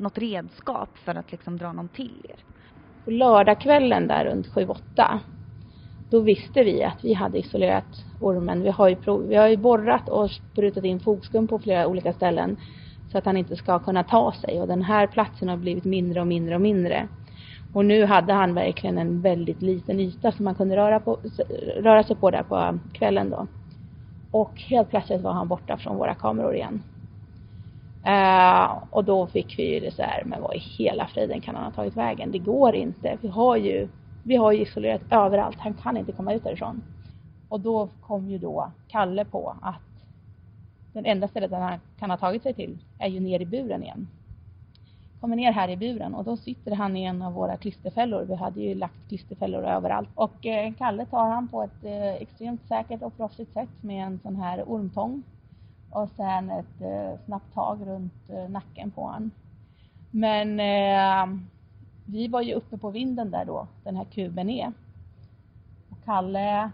något 0.00 0.18
redskap 0.18 0.88
för 1.04 1.14
att 1.14 1.32
liksom 1.32 1.56
dra 1.56 1.72
någon 1.72 1.88
till 1.88 2.26
er? 2.28 2.36
På 3.04 3.10
lördagskvällen 3.10 4.06
där 4.06 4.24
runt 4.24 4.46
7-8 4.46 5.20
då 6.10 6.20
visste 6.20 6.62
vi 6.62 6.84
att 6.84 7.04
vi 7.04 7.14
hade 7.14 7.38
isolerat 7.38 8.04
ormen. 8.20 8.62
Vi 8.62 8.70
har 8.70 8.88
ju, 8.88 8.96
prov, 8.96 9.28
vi 9.28 9.36
har 9.36 9.48
ju 9.48 9.56
borrat 9.56 10.08
och 10.08 10.30
sprutat 10.30 10.84
in 10.84 11.00
fogskum 11.00 11.48
på 11.48 11.58
flera 11.58 11.86
olika 11.86 12.12
ställen 12.12 12.56
så 13.12 13.18
att 13.18 13.24
han 13.24 13.36
inte 13.36 13.56
ska 13.56 13.78
kunna 13.78 14.04
ta 14.04 14.32
sig 14.32 14.60
och 14.60 14.68
den 14.68 14.82
här 14.82 15.06
platsen 15.06 15.48
har 15.48 15.56
blivit 15.56 15.84
mindre 15.84 16.20
och 16.20 16.26
mindre 16.26 16.54
och 16.54 16.60
mindre. 16.60 17.08
Och 17.74 17.84
nu 17.84 18.04
hade 18.04 18.32
han 18.32 18.54
verkligen 18.54 18.98
en 18.98 19.20
väldigt 19.20 19.62
liten 19.62 20.00
yta 20.00 20.32
som 20.32 20.44
man 20.44 20.54
kunde 20.54 20.76
röra, 20.76 21.00
på, 21.00 21.18
röra 21.76 22.02
sig 22.02 22.16
på 22.16 22.30
där 22.30 22.42
på 22.42 22.78
kvällen 22.92 23.30
då. 23.30 23.46
Och 24.30 24.60
helt 24.60 24.90
plötsligt 24.90 25.20
var 25.20 25.32
han 25.32 25.48
borta 25.48 25.76
från 25.76 25.96
våra 25.96 26.14
kameror 26.14 26.54
igen. 26.54 26.82
Uh, 28.06 28.82
och 28.90 29.04
då 29.04 29.26
fick 29.26 29.58
vi 29.58 29.74
ju 29.74 29.80
det 29.80 29.90
så 29.90 30.02
här, 30.02 30.22
men 30.24 30.42
vad 30.42 30.54
i 30.54 30.58
hela 30.58 31.06
friden 31.06 31.40
kan 31.40 31.54
han 31.54 31.64
ha 31.64 31.70
tagit 31.70 31.96
vägen? 31.96 32.32
Det 32.32 32.38
går 32.38 32.74
inte. 32.74 33.18
Vi 33.20 33.28
har 33.28 33.56
ju, 33.56 33.88
vi 34.22 34.36
har 34.36 34.52
ju 34.52 34.62
isolerat 34.62 35.02
överallt. 35.10 35.56
Han 35.58 35.74
kan 35.74 35.96
inte 35.96 36.12
komma 36.12 36.32
ut 36.32 36.44
därifrån. 36.44 36.82
Och 37.48 37.60
då 37.60 37.88
kom 38.00 38.30
ju 38.30 38.38
då 38.38 38.70
Kalle 38.88 39.24
på 39.24 39.56
att 39.62 39.91
den 40.92 41.06
enda 41.06 41.28
stället 41.28 41.50
där 41.50 41.60
han 41.60 41.80
kan 41.98 42.10
ha 42.10 42.16
tagit 42.16 42.42
sig 42.42 42.54
till 42.54 42.78
är 42.98 43.08
ju 43.08 43.20
ner 43.20 43.40
i 43.40 43.46
buren 43.46 43.82
igen. 43.82 44.08
Kommer 45.20 45.36
ner 45.36 45.52
här 45.52 45.68
i 45.68 45.76
buren 45.76 46.14
och 46.14 46.24
då 46.24 46.36
sitter 46.36 46.74
han 46.74 46.96
i 46.96 47.04
en 47.04 47.22
av 47.22 47.32
våra 47.32 47.56
klisterfällor. 47.56 48.24
Vi 48.24 48.34
hade 48.34 48.60
ju 48.60 48.74
lagt 48.74 49.08
klisterfällor 49.08 49.64
överallt. 49.64 50.08
Och 50.14 50.46
eh, 50.46 50.72
Kalle 50.72 51.06
tar 51.06 51.28
han 51.28 51.48
på 51.48 51.62
ett 51.62 51.84
eh, 51.84 52.14
extremt 52.14 52.68
säkert 52.68 53.02
och 53.02 53.16
proffsigt 53.16 53.52
sätt 53.52 53.82
med 53.82 54.06
en 54.06 54.18
sån 54.22 54.36
här 54.36 54.64
ormtång. 54.66 55.22
Och 55.90 56.08
sen 56.16 56.50
ett 56.50 56.80
eh, 56.80 57.24
snabbt 57.24 57.54
tag 57.54 57.78
runt 57.86 58.30
eh, 58.30 58.48
nacken 58.48 58.90
på 58.90 59.06
han. 59.06 59.30
Men 60.10 60.60
eh, 60.60 61.38
vi 62.06 62.28
var 62.28 62.42
ju 62.42 62.54
uppe 62.54 62.78
på 62.78 62.90
vinden 62.90 63.30
där 63.30 63.44
då, 63.44 63.66
den 63.84 63.96
här 63.96 64.04
kuben 64.04 64.50
är. 64.50 64.72
Och 65.90 66.04
Kalle 66.04 66.70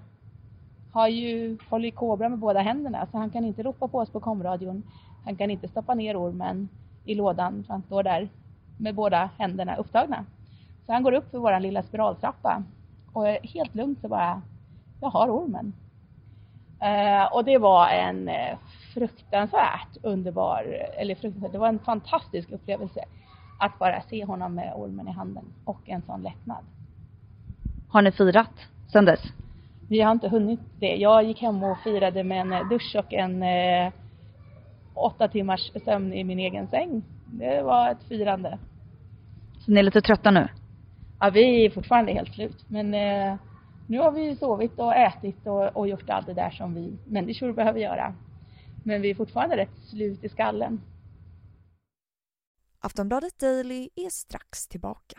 har 0.92 1.08
ju, 1.08 1.58
håller 1.70 1.88
i 1.88 1.90
kobra 1.90 2.28
med 2.28 2.38
båda 2.38 2.60
händerna 2.60 3.06
så 3.10 3.18
han 3.18 3.30
kan 3.30 3.44
inte 3.44 3.62
ropa 3.62 3.88
på 3.88 3.98
oss 3.98 4.10
på 4.10 4.20
komradion. 4.20 4.82
Han 5.24 5.36
kan 5.36 5.50
inte 5.50 5.68
stoppa 5.68 5.94
ner 5.94 6.16
ormen 6.16 6.68
i 7.04 7.14
lådan 7.14 7.64
för 7.66 7.72
han 7.72 7.82
står 7.82 8.02
där 8.02 8.28
med 8.78 8.94
båda 8.94 9.30
händerna 9.38 9.76
upptagna. 9.76 10.24
Så 10.86 10.92
han 10.92 11.02
går 11.02 11.12
upp 11.12 11.30
för 11.30 11.38
våran 11.38 11.62
lilla 11.62 11.82
spiraltrappa 11.82 12.62
och 13.12 13.26
helt 13.26 13.74
lugnt 13.74 14.00
så 14.00 14.08
bara, 14.08 14.42
jag 15.00 15.08
har 15.08 15.28
ormen. 15.28 15.72
Eh, 16.80 17.32
och 17.32 17.44
det 17.44 17.58
var 17.58 17.88
en 17.88 18.28
eh, 18.28 18.58
fruktansvärt 18.94 19.96
underbar, 20.02 20.88
eller 20.98 21.14
fruktansvärt, 21.14 21.52
det 21.52 21.58
var 21.58 21.68
en 21.68 21.78
fantastisk 21.78 22.50
upplevelse 22.50 23.04
att 23.60 23.78
bara 23.78 24.02
se 24.02 24.24
honom 24.24 24.54
med 24.54 24.72
ormen 24.76 25.08
i 25.08 25.12
handen 25.12 25.44
och 25.64 25.88
en 25.88 26.02
sån 26.02 26.22
lättnad. 26.22 26.64
Har 27.88 28.02
ni 28.02 28.12
firat 28.12 28.50
sen 28.92 29.04
dess? 29.04 29.20
Vi 29.88 30.00
har 30.00 30.12
inte 30.12 30.28
hunnit 30.28 30.60
det. 30.80 30.96
Jag 30.96 31.24
gick 31.24 31.42
hem 31.42 31.64
och 31.64 31.78
firade 31.84 32.24
med 32.24 32.40
en 32.40 32.68
dusch 32.68 32.96
och 32.98 33.12
en 33.12 33.42
eh, 33.42 33.92
åtta 34.94 35.28
timmars 35.28 35.72
sömn 35.84 36.12
i 36.12 36.24
min 36.24 36.38
egen 36.38 36.68
säng. 36.68 37.02
Det 37.26 37.62
var 37.62 37.90
ett 37.90 38.02
firande. 38.08 38.58
Så 39.58 39.70
ni 39.70 39.78
är 39.78 39.82
lite 39.82 40.00
trötta 40.00 40.30
nu? 40.30 40.48
Ja, 41.20 41.30
vi 41.30 41.66
är 41.66 41.70
fortfarande 41.70 42.12
helt 42.12 42.34
slut. 42.34 42.64
Men 42.68 42.94
eh, 42.94 43.36
nu 43.86 43.98
har 43.98 44.12
vi 44.12 44.36
sovit 44.36 44.78
och 44.78 44.96
ätit 44.96 45.46
och, 45.46 45.76
och 45.76 45.88
gjort 45.88 46.10
allt 46.10 46.26
det 46.26 46.34
där 46.34 46.50
som 46.50 46.74
vi 46.74 46.98
människor 47.06 47.52
behöver 47.52 47.80
göra. 47.80 48.14
Men 48.84 49.02
vi 49.02 49.10
är 49.10 49.14
fortfarande 49.14 49.56
rätt 49.56 49.78
slut 49.90 50.24
i 50.24 50.28
skallen. 50.28 50.80
Aftonbladet 52.80 53.38
Daily 53.38 53.88
är 53.96 54.10
strax 54.10 54.68
tillbaka. 54.68 55.18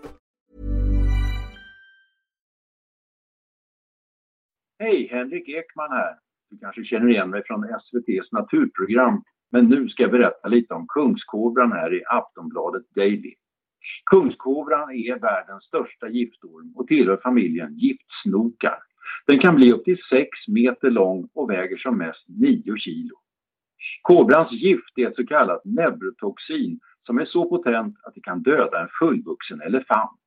Hej, 4.83 5.07
Henrik 5.11 5.49
Ekman 5.49 5.91
här. 5.91 6.15
Du 6.49 6.57
kanske 6.57 6.83
känner 6.83 7.09
igen 7.09 7.29
mig 7.29 7.43
från 7.45 7.63
SVTs 7.63 8.31
naturprogram. 8.31 9.23
Men 9.51 9.65
nu 9.65 9.89
ska 9.89 10.03
jag 10.03 10.11
berätta 10.11 10.47
lite 10.47 10.73
om 10.73 10.87
kungskobran 10.87 11.71
här 11.71 11.93
i 11.93 12.03
Aftonbladet 12.05 12.83
Daily. 12.95 13.33
Kungskobran 14.05 14.91
är 14.91 15.19
världens 15.19 15.63
största 15.63 16.09
giftorm 16.09 16.73
och 16.75 16.87
tillhör 16.87 17.19
familjen 17.23 17.77
giftsnokar. 17.77 18.77
Den 19.27 19.39
kan 19.39 19.55
bli 19.55 19.71
upp 19.71 19.83
till 19.83 19.97
6 20.09 20.29
meter 20.47 20.89
lång 20.89 21.29
och 21.33 21.49
väger 21.49 21.77
som 21.77 21.97
mest 21.97 22.25
9 22.27 22.77
kilo. 22.77 23.15
Kobrans 24.01 24.51
gift 24.51 24.97
är 24.97 25.07
ett 25.07 25.15
så 25.15 25.25
kallat 25.25 25.65
neurotoxin 25.65 26.79
som 27.05 27.19
är 27.19 27.25
så 27.25 27.49
potent 27.49 27.95
att 28.03 28.15
det 28.15 28.21
kan 28.21 28.41
döda 28.41 28.81
en 28.81 28.89
fullvuxen 28.99 29.61
elefant. 29.61 30.21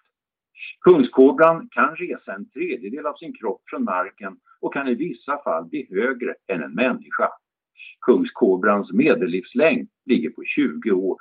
Kungskobran 0.81 1.69
kan 1.71 1.97
resa 1.97 2.35
en 2.35 2.51
tredjedel 2.51 3.07
av 3.07 3.15
sin 3.15 3.35
kropp 3.35 3.63
från 3.67 3.85
marken 3.85 4.37
och 4.65 4.73
kan 4.73 4.89
i 4.89 4.95
vissa 4.95 5.43
fall 5.45 5.65
bli 5.65 5.89
högre 5.91 6.35
än 6.53 6.63
en 6.63 6.75
människa. 6.75 7.29
Kungskobrans 8.07 8.93
medellivslängd 8.93 9.89
ligger 10.07 10.31
på 10.31 10.43
20 10.45 10.91
år. 10.91 11.17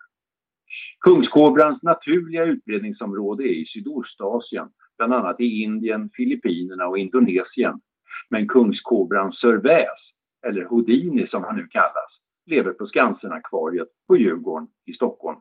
Kungskobrans 1.00 1.84
naturliga 1.84 2.46
utbredningsområde 2.46 3.44
är 3.44 3.54
i 3.54 3.66
Sydostasien, 3.66 4.70
bland 4.98 5.14
annat 5.14 5.40
i 5.40 5.62
Indien, 5.62 6.10
Filippinerna 6.14 6.88
och 6.88 6.98
Indonesien. 6.98 7.82
Men 8.30 8.48
kungskobran 8.48 9.34
sörväs, 9.34 10.00
eller 10.48 10.66
Houdini 10.66 11.28
som 11.28 11.44
han 11.44 11.56
nu 11.56 11.68
kallas, 11.68 12.12
lever 12.46 12.72
på 12.72 12.88
Skansen-akvariet 12.88 13.88
på 14.08 14.18
Djurgården 14.18 14.68
i 14.86 14.94
Stockholm. 14.94 15.40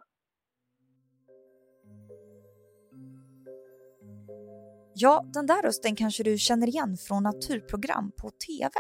Ja, 5.02 5.24
den 5.32 5.46
där 5.46 5.62
rösten 5.62 5.96
kanske 5.96 6.22
du 6.22 6.38
känner 6.38 6.66
igen 6.66 6.96
från 6.96 7.22
naturprogram 7.22 8.12
på 8.18 8.30
TV. 8.30 8.70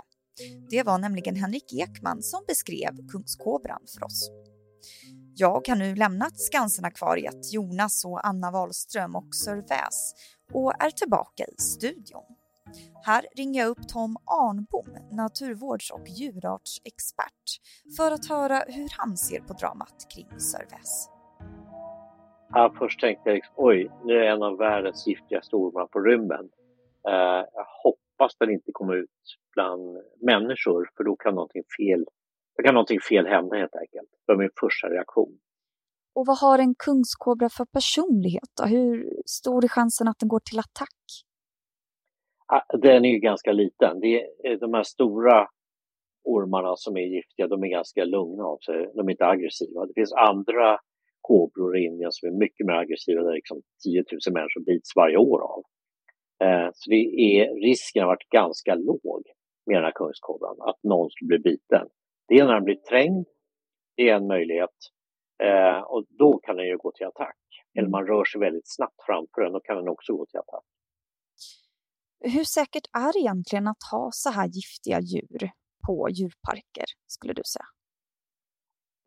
Det 0.70 0.82
var 0.82 0.98
nämligen 0.98 1.36
Henrik 1.36 1.72
Ekman 1.72 2.22
som 2.22 2.44
beskrev 2.48 3.08
kungskobran 3.08 3.82
för 3.94 4.04
oss. 4.04 4.30
Jag 5.34 5.68
har 5.68 5.76
nu 5.76 5.96
lämnat 5.96 6.40
Skansen-akvariet, 6.40 7.52
Jonas 7.52 8.04
och 8.04 8.26
Anna 8.26 8.50
Wahlström 8.50 9.16
och 9.16 9.34
Sir 9.34 9.68
Väs 9.68 10.14
och 10.52 10.82
är 10.82 10.90
tillbaka 10.90 11.44
i 11.44 11.62
studion. 11.62 12.24
Här 13.04 13.26
ringer 13.36 13.60
jag 13.60 13.68
upp 13.68 13.88
Tom 13.88 14.16
Arnbom, 14.26 15.16
naturvårds 15.16 15.90
och 15.90 16.08
djurartsexpert, 16.08 17.60
för 17.96 18.12
att 18.12 18.26
höra 18.26 18.64
hur 18.68 18.88
han 18.98 19.16
ser 19.16 19.40
på 19.40 19.52
dramat 19.52 20.06
kring 20.14 20.40
Sir 20.40 20.66
Väs. 20.70 21.11
Ja, 22.54 22.74
först 22.78 23.00
tänkte 23.00 23.28
jag 23.30 23.34
liksom, 23.34 23.54
oj, 23.56 23.90
nu 24.04 24.16
är 24.18 24.30
en 24.30 24.42
av 24.42 24.58
världens 24.58 25.06
giftigaste 25.06 25.56
ormar 25.56 25.86
på 25.86 26.00
rymmen. 26.00 26.44
Uh, 27.08 27.44
jag 27.54 27.66
hoppas 27.82 28.36
den 28.38 28.50
inte 28.50 28.70
kommer 28.72 28.96
ut 28.96 29.20
bland 29.54 29.98
människor 30.20 30.90
för 30.96 31.04
då 31.04 31.16
kan 31.16 31.34
någonting 31.34 31.62
fel, 31.78 32.04
då 32.56 32.62
kan 32.62 32.74
någonting 32.74 33.00
fel 33.00 33.26
hända 33.26 33.56
helt 33.56 33.74
enkelt. 33.74 34.10
Det 34.26 34.32
var 34.32 34.36
min 34.36 34.50
första 34.60 34.88
reaktion. 34.88 35.38
Och 36.14 36.26
vad 36.26 36.38
har 36.38 36.58
en 36.58 36.74
kungskobra 36.74 37.48
för 37.48 37.64
personlighet? 37.64 38.50
Då? 38.60 38.64
Hur 38.64 39.22
stor 39.26 39.64
är 39.64 39.68
chansen 39.68 40.08
att 40.08 40.18
den 40.18 40.28
går 40.28 40.40
till 40.40 40.58
attack? 40.58 40.98
Den 42.78 43.04
är 43.04 43.08
ju 43.08 43.18
ganska 43.18 43.52
liten. 43.52 44.00
Det 44.00 44.22
är 44.42 44.56
de 44.56 44.74
här 44.74 44.82
stora 44.82 45.48
ormarna 46.24 46.76
som 46.76 46.96
är 46.96 47.00
giftiga, 47.00 47.46
de 47.48 47.64
är 47.64 47.68
ganska 47.68 48.04
lugna 48.04 48.44
av 48.44 48.58
sig. 48.58 48.90
De 48.94 49.08
är 49.08 49.10
inte 49.10 49.26
aggressiva. 49.26 49.86
Det 49.86 49.92
finns 49.94 50.12
andra 50.12 50.78
kobror 51.22 51.76
i 51.78 51.84
Indien 51.84 52.12
som 52.12 52.28
är 52.28 52.32
mycket 52.32 52.66
mer 52.66 52.74
aggressiva, 52.74 53.22
där 53.22 53.32
liksom 53.32 53.62
10 53.84 54.04
000 54.12 54.34
människor 54.34 54.64
bits 54.64 54.96
varje 54.96 55.16
år 55.16 55.40
av. 55.54 55.62
Eh, 56.44 56.68
så 56.74 56.90
det 56.90 57.04
är, 57.36 57.54
risken 57.68 58.02
har 58.02 58.08
varit 58.08 58.28
ganska 58.28 58.74
låg 58.74 59.22
med 59.66 59.76
den 59.76 59.84
här 59.84 59.92
kungskobran, 59.92 60.56
att 60.60 60.82
någon 60.82 61.10
skulle 61.10 61.28
bli 61.28 61.38
biten. 61.38 61.86
Det 62.28 62.34
är 62.34 62.44
när 62.44 62.54
den 62.54 62.64
blir 62.64 62.82
trängd, 62.90 63.26
det 63.96 64.08
är 64.08 64.16
en 64.16 64.26
möjlighet. 64.26 64.76
Eh, 65.42 65.80
och 65.80 66.04
då 66.08 66.38
kan 66.38 66.56
den 66.56 66.66
ju 66.66 66.76
gå 66.76 66.92
till 66.92 67.06
attack. 67.06 67.38
Eller 67.78 67.88
man 67.88 68.06
rör 68.06 68.24
sig 68.24 68.40
väldigt 68.40 68.74
snabbt 68.76 69.02
framför 69.06 69.42
den, 69.42 69.52
då 69.52 69.60
kan 69.60 69.76
den 69.76 69.88
också 69.88 70.12
gå 70.16 70.26
till 70.26 70.38
attack. 70.38 70.64
Hur 72.24 72.44
säkert 72.44 72.86
är 72.92 73.12
det 73.12 73.18
egentligen 73.18 73.68
att 73.68 73.82
ha 73.92 74.10
så 74.12 74.30
här 74.30 74.48
giftiga 74.48 75.00
djur 75.00 75.50
på 75.86 76.08
djurparker, 76.10 76.84
skulle 77.06 77.32
du 77.32 77.42
säga? 77.44 77.66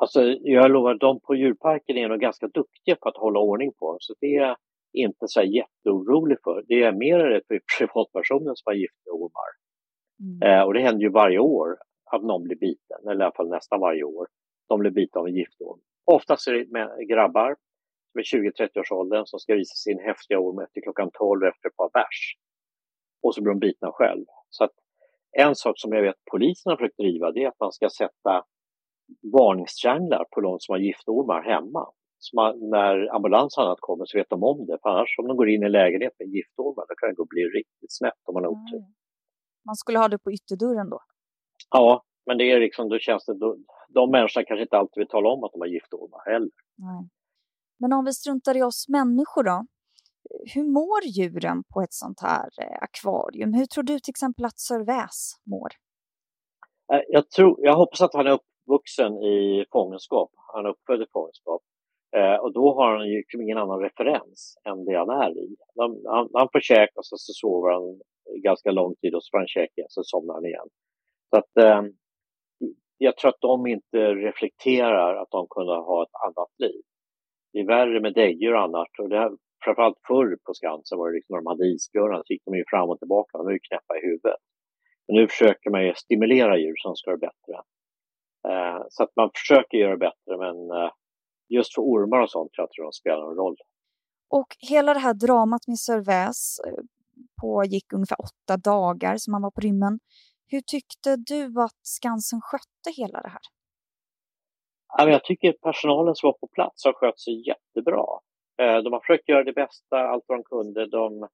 Alltså, 0.05 0.21
jag 0.41 0.71
lovar, 0.71 0.95
de 0.95 1.19
på 1.19 1.35
djurparken 1.35 1.97
är 1.97 2.07
nog 2.07 2.19
ganska 2.19 2.47
duktiga 2.47 2.95
på 2.95 3.09
att 3.09 3.17
hålla 3.17 3.39
ordning 3.39 3.71
på 3.73 3.97
så 3.99 4.13
det 4.19 4.35
är 4.35 4.41
jag 4.41 4.57
inte 4.93 5.27
så 5.27 5.41
jätteorolig 5.41 6.37
för. 6.43 6.63
Det 6.67 6.83
är 6.83 6.91
mer 6.91 7.19
rädd 7.19 7.41
för 7.47 7.59
privatpersoner 7.77 8.51
som 8.55 8.63
har 8.65 8.73
giftiga 8.73 9.13
ormar. 9.13 9.49
Mm. 10.19 10.59
Eh, 10.59 10.63
och 10.65 10.73
det 10.73 10.81
händer 10.81 11.01
ju 11.01 11.09
varje 11.09 11.39
år 11.39 11.77
att 12.11 12.23
någon 12.23 12.43
blir 12.43 12.55
biten, 12.55 13.01
eller 13.09 13.21
i 13.21 13.23
alla 13.23 13.35
fall 13.35 13.49
nästan 13.49 13.79
varje 13.79 14.03
år. 14.03 14.27
De 14.67 14.79
blir 14.79 14.91
bitna 14.91 15.21
av 15.21 15.27
en 15.27 15.35
giftorm. 15.35 15.79
Oftast 16.05 16.47
är 16.47 16.53
det 16.53 17.05
grabbar 17.05 17.55
med 18.13 18.23
20-30-årsåldern 18.23 19.25
som 19.25 19.39
ska 19.39 19.55
visa 19.55 19.75
sin 19.75 19.99
häftiga 19.99 20.39
orm 20.39 20.59
efter 20.59 20.81
klockan 20.81 21.09
12 21.13 21.43
efter 21.43 21.69
ett 21.69 21.75
par 21.75 21.89
bärs. 21.89 22.35
Och 23.23 23.35
så 23.35 23.41
blir 23.41 23.53
de 23.53 23.59
bitna 23.59 23.91
själv. 23.91 24.25
Så 24.49 24.63
att 24.63 24.73
en 25.31 25.55
sak 25.55 25.79
som 25.79 25.93
jag 25.93 26.01
vet 26.01 26.15
polisen 26.31 26.69
har 26.69 26.77
försökt 26.77 26.97
driva 26.97 27.31
det 27.31 27.43
är 27.43 27.47
att 27.47 27.59
man 27.59 27.71
ska 27.71 27.89
sätta 27.89 28.43
varningstrianglar 29.37 30.25
på 30.31 30.41
de 30.41 30.59
som 30.59 30.73
har 30.73 30.79
giftormar 30.79 31.41
hemma. 31.41 31.85
Så 32.17 32.35
man, 32.35 32.69
när 32.69 33.15
ambulans 33.15 33.57
och 33.57 33.63
annat 33.63 33.81
kommer 33.81 34.05
så 34.05 34.17
vet 34.17 34.29
de 34.29 34.43
om 34.43 34.65
det. 34.65 34.77
För 34.81 34.89
annars 34.89 35.15
om 35.19 35.27
de 35.27 35.37
går 35.37 35.49
in 35.49 35.63
i 35.63 35.69
lägenhet 35.69 36.13
med 36.19 36.27
giftormar 36.27 36.85
då 36.89 36.95
kan 36.95 37.09
det 37.09 37.15
gå 37.15 37.25
bli 37.25 37.41
riktigt 37.41 37.93
snett 37.97 38.21
om 38.27 38.33
man 38.33 38.43
har 38.43 38.51
otur. 38.51 38.77
Mm. 38.77 38.93
Man 39.65 39.75
skulle 39.75 39.99
ha 39.99 40.07
det 40.07 40.17
på 40.17 40.31
ytterdörren 40.31 40.89
då? 40.89 40.99
Ja, 41.71 42.03
men 42.25 42.37
det 42.37 42.51
är 42.51 42.59
liksom, 42.59 42.89
då 42.89 42.99
känns 42.99 43.25
det, 43.25 43.33
då, 43.33 43.57
de 43.89 44.11
människorna 44.11 44.45
kanske 44.45 44.61
inte 44.61 44.77
alltid 44.77 45.01
vill 45.01 45.07
tala 45.07 45.29
om 45.29 45.43
att 45.43 45.51
de 45.51 45.61
har 45.61 45.67
giftormar 45.67 46.31
heller. 46.31 46.51
Nej. 46.77 47.09
Men 47.79 47.93
om 47.93 48.05
vi 48.05 48.13
struntar 48.13 48.57
i 48.57 48.63
oss 48.63 48.85
människor 48.89 49.43
då? 49.43 49.65
Hur 50.53 50.63
mår 50.63 51.03
djuren 51.05 51.63
på 51.73 51.81
ett 51.81 51.93
sånt 51.93 52.21
här 52.21 52.49
eh, 52.61 52.77
akvarium? 52.81 53.53
Hur 53.53 53.65
tror 53.65 53.83
du 53.83 53.99
till 53.99 54.11
exempel 54.11 54.45
att 54.45 54.59
Sir 54.59 54.85
Väs 54.85 55.35
mår? 55.51 55.69
Eh, 56.93 57.01
jag, 57.07 57.29
tror, 57.29 57.59
jag 57.65 57.75
hoppas 57.75 58.01
att 58.01 58.13
han 58.13 58.27
är 58.27 58.39
uppvuxen 58.65 59.13
i 59.23 59.65
fångenskap. 59.71 60.31
Han 60.53 60.65
är 60.65 60.69
uppfödd 60.69 61.01
i 61.01 61.05
fångenskap. 61.13 61.61
Eh, 62.17 62.35
och 62.35 62.53
då 62.53 62.73
har 62.75 62.97
han 62.97 63.07
ju 63.09 63.17
liksom 63.17 63.41
ingen 63.41 63.57
annan 63.57 63.79
referens 63.79 64.57
än 64.69 64.85
det 64.85 64.97
han 64.97 65.09
är 65.09 65.31
i. 65.37 65.55
Han, 65.75 66.01
han, 66.05 66.29
han 66.33 66.49
får 66.51 66.59
käk 66.59 66.89
och 66.95 67.05
så, 67.05 67.17
så 67.17 67.33
sover 67.33 67.71
han 67.71 68.01
ganska 68.43 68.71
lång 68.71 68.95
tid 68.95 69.15
och 69.15 69.23
så 69.23 69.29
får 69.31 69.37
han 69.37 69.47
käk 69.47 69.69
och 69.77 69.91
så 69.91 70.03
somnar 70.03 70.33
han 70.33 70.45
igen. 70.45 70.69
Så 71.29 71.37
att, 71.37 71.57
eh, 71.57 71.81
jag 72.97 73.17
tror 73.17 73.29
att 73.29 73.41
de 73.41 73.67
inte 73.67 73.99
reflekterar 74.15 75.15
att 75.15 75.31
de 75.31 75.47
kunde 75.49 75.73
ha 75.73 76.03
ett 76.03 76.17
annat 76.27 76.53
liv. 76.57 76.81
Det 77.53 77.59
är 77.59 77.67
värre 77.67 77.99
med 78.01 78.13
däggdjur 78.13 78.53
och 78.53 78.61
annat. 78.61 78.87
Och 78.99 79.09
det 79.09 79.17
här, 79.17 79.31
framförallt 79.63 79.99
förr 80.07 80.37
på 80.45 80.53
Skansen 80.53 80.97
var 80.97 81.09
det 81.09 81.15
liksom 81.15 81.33
när 81.33 81.41
de 81.41 81.47
hade 81.47 81.67
isbjörnar 81.67 82.23
så 82.25 82.33
gick 82.33 82.45
de 82.45 82.55
ju 82.57 82.63
fram 82.67 82.89
och 82.89 82.99
tillbaka, 82.99 83.37
de 83.37 83.45
var 83.45 83.51
ju 83.51 83.59
knäppa 83.59 83.97
i 83.97 84.05
huvudet. 84.07 84.41
Men 85.07 85.15
nu 85.15 85.27
försöker 85.27 85.69
man 85.69 85.85
ju 85.85 85.93
stimulera 85.95 86.57
djur 86.57 86.75
som 86.77 86.95
ska 86.95 87.11
det 87.11 87.17
bättre. 87.17 87.53
Eh, 88.49 88.85
så 88.89 89.03
att 89.03 89.15
man 89.15 89.29
försöker 89.35 89.77
göra 89.77 89.97
bättre 89.97 90.37
men 90.37 90.71
eh, 90.71 90.91
just 91.49 91.75
för 91.75 91.81
ormar 91.81 92.21
och 92.21 92.29
sånt 92.29 92.51
tror 92.53 92.67
jag 92.67 92.87
att 92.87 92.93
de 92.93 92.99
spelar 92.99 93.31
en 93.31 93.37
roll. 93.37 93.55
Och 94.29 94.47
hela 94.69 94.93
det 94.93 94.99
här 94.99 95.13
dramat 95.13 95.67
med 95.67 95.79
Sörväs 95.79 96.59
eh, 96.67 96.83
pågick 97.41 97.93
ungefär 97.93 98.17
åtta 98.21 98.57
dagar 98.57 99.17
som 99.17 99.33
han 99.33 99.41
var 99.41 99.51
på 99.51 99.61
rymmen. 99.61 99.99
Hur 100.47 100.61
tyckte 100.61 101.15
du 101.15 101.61
att 101.61 101.79
Skansen 101.81 102.41
skötte 102.41 102.91
hela 102.97 103.21
det 103.21 103.29
här? 103.29 103.41
Jag 105.11 105.23
tycker 105.23 105.51
personalen 105.51 106.15
som 106.15 106.27
var 106.27 106.33
på 106.33 106.47
plats 106.47 106.85
har 106.85 106.93
skött 106.93 107.19
sig 107.19 107.47
jättebra. 107.47 108.05
De 108.57 108.93
har 108.93 108.99
försökt 108.99 109.29
göra 109.29 109.43
det 109.43 109.53
bästa, 109.53 109.97
allt 109.97 110.23
vad 110.27 110.37
de 110.37 110.43
kunde. 110.43 110.87
De, 110.87 111.27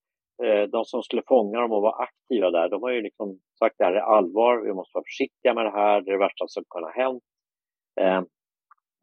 de 0.71 0.85
som 0.85 1.03
skulle 1.03 1.23
fånga 1.27 1.59
dem 1.59 1.71
och 1.71 1.81
vara 1.81 2.03
aktiva 2.03 2.51
där, 2.51 2.69
de 2.69 2.83
har 2.83 2.91
ju 2.91 3.01
liksom 3.01 3.39
sagt 3.59 3.73
att 3.73 3.77
det 3.77 3.85
här 3.85 3.93
är 3.93 4.15
allvar, 4.17 4.61
vi 4.65 4.73
måste 4.73 4.95
vara 4.97 5.03
försiktiga 5.03 5.53
med 5.53 5.65
det 5.65 5.71
här, 5.71 6.01
det 6.01 6.09
är 6.09 6.13
det 6.13 6.25
värsta 6.25 6.47
som 6.47 6.63
kan 6.69 6.83
ha 6.83 6.91
hänt. 6.91 7.23
Eh, 8.01 8.21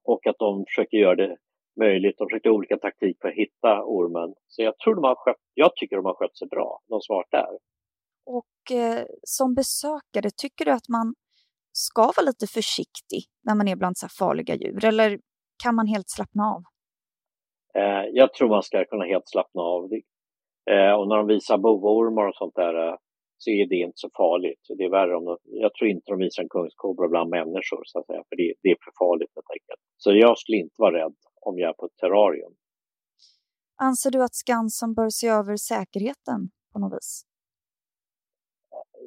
och 0.04 0.26
att 0.26 0.38
de 0.38 0.64
försöker 0.68 0.96
göra 0.96 1.14
det 1.14 1.36
möjligt. 1.80 2.18
De 2.18 2.28
försökte 2.28 2.50
olika 2.50 2.76
taktik 2.76 3.16
för 3.20 3.28
att 3.28 3.34
hitta 3.34 3.84
ormen. 3.84 4.34
Så 4.46 4.62
jag 4.62 4.78
tror 4.78 4.94
de 4.94 5.04
har 5.04 5.14
skött, 5.14 5.42
jag 5.54 5.76
tycker 5.76 5.96
de 5.96 6.04
har 6.04 6.14
skött 6.14 6.38
sig 6.38 6.48
bra, 6.48 6.80
de 6.88 7.00
som 7.00 7.14
varit 7.16 7.30
där. 7.30 7.58
Och 8.26 8.76
eh, 8.76 9.06
som 9.22 9.54
besökare, 9.54 10.30
tycker 10.36 10.64
du 10.64 10.70
att 10.70 10.88
man 10.88 11.14
ska 11.72 12.02
vara 12.02 12.26
lite 12.26 12.46
försiktig 12.46 13.22
när 13.42 13.54
man 13.54 13.68
är 13.68 13.76
bland 13.76 13.98
så 13.98 14.08
farliga 14.18 14.54
djur? 14.54 14.84
Eller 14.84 15.20
kan 15.62 15.74
man 15.74 15.86
helt 15.86 16.10
slappna 16.10 16.42
av? 16.54 16.62
Eh, 17.74 18.04
jag 18.12 18.34
tror 18.34 18.48
man 18.48 18.62
ska 18.62 18.84
kunna 18.84 19.04
helt 19.04 19.28
slappna 19.28 19.62
av. 19.62 19.88
Eh, 20.72 20.92
och 20.98 21.08
när 21.08 21.16
de 21.16 21.26
visar 21.26 21.58
bovormar 21.58 22.26
och 22.28 22.34
sånt 22.34 22.54
där 22.54 22.88
eh, 22.88 22.94
så 23.38 23.50
är 23.50 23.66
det 23.66 23.76
inte 23.76 23.98
så 24.04 24.10
farligt. 24.16 24.62
Det 24.78 24.84
är 24.84 24.90
värre 24.90 25.16
om 25.16 25.24
de, 25.24 25.36
jag 25.44 25.74
tror 25.74 25.90
inte 25.90 26.12
de 26.12 26.18
visar 26.18 26.42
en 26.42 26.48
kungskobra 26.48 27.08
bland 27.08 27.30
människor, 27.30 27.82
så 27.84 27.98
att 27.98 28.06
säga, 28.06 28.22
för 28.28 28.36
det, 28.36 28.54
det 28.62 28.68
är 28.68 28.76
för 28.84 28.92
farligt 28.98 29.30
helt 29.34 29.50
enkelt. 29.56 29.80
Så 29.96 30.12
jag 30.12 30.38
skulle 30.38 30.58
inte 30.58 30.74
vara 30.78 30.98
rädd 30.98 31.14
om 31.40 31.58
jag 31.58 31.68
är 31.68 31.72
på 31.72 31.86
ett 31.86 31.96
terrarium. 31.96 32.52
Anser 33.76 34.10
du 34.10 34.22
att 34.24 34.34
Skansen 34.34 34.94
bör 34.94 35.08
se 35.08 35.28
över 35.28 35.56
säkerheten 35.56 36.40
på 36.72 36.78
något 36.78 36.92
vis? 36.92 37.22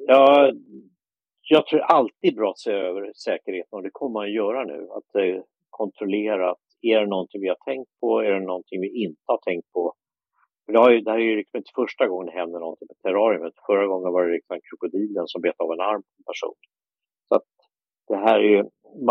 Ja, 0.06 0.52
jag 1.48 1.66
tror 1.66 1.80
alltid 1.80 2.34
bra 2.34 2.50
att 2.50 2.58
se 2.58 2.70
över 2.70 3.12
säkerheten 3.14 3.76
och 3.76 3.82
det 3.82 3.90
kommer 3.92 4.12
man 4.12 4.24
att 4.24 4.34
göra 4.34 4.64
nu. 4.64 4.88
Att 4.90 5.14
eh, 5.14 5.42
kontrollera 5.70 6.50
att 6.50 6.64
är 6.82 7.00
det 7.00 7.06
någonting 7.06 7.40
vi 7.40 7.48
har 7.48 7.60
tänkt 7.64 7.90
på, 8.00 8.20
är 8.20 8.30
det 8.30 8.46
någonting 8.46 8.80
vi 8.80 9.04
inte 9.04 9.22
har 9.26 9.38
tänkt 9.38 9.72
på? 9.72 9.94
Det, 10.66 10.78
har 10.78 10.90
ju, 10.90 11.00
det 11.00 11.10
här 11.10 11.18
är 11.18 11.30
ju 11.30 11.36
liksom 11.36 11.56
inte 11.58 11.70
första 11.74 12.08
gången 12.08 12.26
det 12.26 12.40
händer 12.40 12.58
någonting 12.60 12.88
med 12.90 12.98
terrariumet. 13.02 13.54
Förra 13.66 13.86
gången 13.86 14.12
var 14.12 14.22
det 14.26 14.32
liksom 14.32 14.58
krokodilen 14.68 15.26
som 15.26 15.42
bet 15.42 15.60
av 15.60 15.72
en 15.72 15.80
arm 15.80 16.02
på 16.02 16.12
en 16.18 16.24
person. 16.32 16.58
Så 17.28 17.34
att 17.34 17.48
det 18.08 18.16
här 18.16 18.38
är 18.38 18.50
ju, 18.54 18.62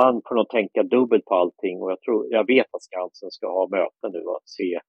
man 0.02 0.22
får 0.26 0.36
nog 0.36 0.50
tänka 0.50 0.84
dubbelt 0.84 1.26
på 1.26 1.36
allting 1.36 1.82
och 1.82 1.92
jag, 1.92 2.02
tror, 2.02 2.28
jag 2.30 2.48
vet 2.48 2.70
att 2.76 2.84
Skansen 2.84 3.32
ska 3.32 3.48
ha 3.48 3.68
möten 3.68 4.10
nu 4.18 4.24
att 4.36 4.48
se, 4.58 4.80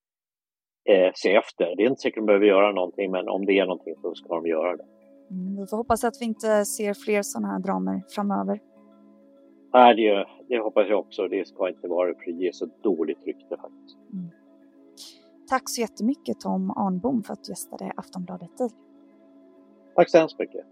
eh, 0.91 1.11
se 1.15 1.35
efter. 1.35 1.77
Det 1.77 1.83
är 1.83 1.89
inte 1.93 2.01
säkert 2.01 2.19
att 2.19 2.23
de 2.23 2.27
behöver 2.27 2.47
göra 2.47 2.73
någonting 2.73 3.11
men 3.11 3.29
om 3.29 3.47
det 3.47 3.59
är 3.59 3.67
någonting 3.67 3.95
så 4.03 4.15
ska 4.15 4.35
de 4.35 4.47
göra 4.47 4.77
det. 4.77 4.87
Mm, 5.31 5.57
vi 5.61 5.67
får 5.71 5.77
hoppas 5.77 6.05
att 6.05 6.17
vi 6.21 6.25
inte 6.25 6.65
ser 6.65 6.95
fler 7.05 7.23
sådana 7.23 7.49
här 7.53 7.61
dramer 7.67 8.03
framöver. 8.15 8.61
Nej, 9.73 9.95
det, 9.97 10.27
det 10.49 10.59
hoppas 10.59 10.89
jag 10.89 10.99
också. 10.99 11.29
Det 11.29 11.49
ska 11.49 11.69
inte 11.69 11.89
vara 11.89 12.15
för 12.15 12.25
det 12.33 12.45
ger 12.45 12.53
så 12.53 12.67
dåligt 12.83 13.27
rykte 13.27 13.57
faktiskt. 13.57 13.99
Mm. 14.13 14.42
Tack 15.53 15.71
så 15.71 15.81
jättemycket 15.81 16.41
Tom 16.41 16.71
Arnbom 16.71 17.23
för 17.23 17.33
att 17.33 17.45
du 17.45 17.53
gästade 17.53 17.93
Aftonbladet 17.97 18.59
Daily. 18.59 18.75
Tack 19.95 20.11
så 20.11 20.19
hemskt 20.19 20.39
mycket. 20.39 20.67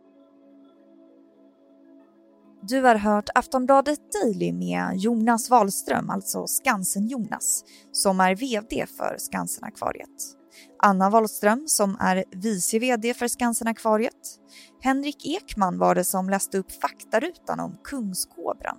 Du 2.62 2.82
har 2.82 2.94
hört 2.94 3.28
Aftonbladet 3.34 3.98
Daily 4.12 4.52
med 4.52 4.96
Jonas 4.96 5.50
Wahlström, 5.50 6.10
alltså 6.10 6.46
Skansen-Jonas, 6.46 7.64
som 7.92 8.20
är 8.20 8.36
VD 8.36 8.86
för 8.86 9.16
Skansen-akvariet. 9.18 10.36
Anna 10.82 11.10
Wahlström 11.10 11.64
som 11.66 11.96
är 12.00 12.24
vice 12.30 12.78
VD 12.78 13.14
för 13.14 13.28
Skansen-akvariet. 13.28 14.38
Henrik 14.80 15.26
Ekman 15.26 15.78
var 15.78 15.94
det 15.94 16.04
som 16.04 16.30
läste 16.30 16.58
upp 16.58 16.72
faktarutan 16.72 17.60
om 17.60 17.78
kungskobran 17.84 18.76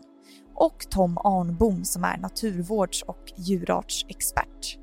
och 0.56 0.90
Tom 0.90 1.18
Arnbom 1.18 1.84
som 1.84 2.04
är 2.04 2.18
naturvårds 2.18 3.04
och 3.04 3.34
djurartsexpert. 3.38 4.78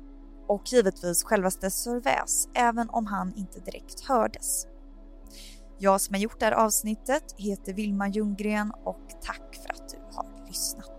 Och 0.49 0.73
givetvis 0.73 1.23
självaste 1.23 1.71
Sir 1.71 1.99
Väs, 2.01 2.47
även 2.55 2.89
om 2.89 3.05
han 3.05 3.33
inte 3.35 3.59
direkt 3.59 4.07
hördes. 4.07 4.67
Jag 5.77 6.01
som 6.01 6.13
har 6.13 6.21
gjort 6.21 6.39
det 6.39 6.45
här 6.45 6.51
avsnittet 6.51 7.23
heter 7.37 7.73
Vilma 7.73 8.07
Ljunggren 8.07 8.71
och 8.85 9.07
tack 9.21 9.55
för 9.55 9.69
att 9.69 9.89
du 9.89 9.97
har 10.15 10.47
lyssnat. 10.47 10.98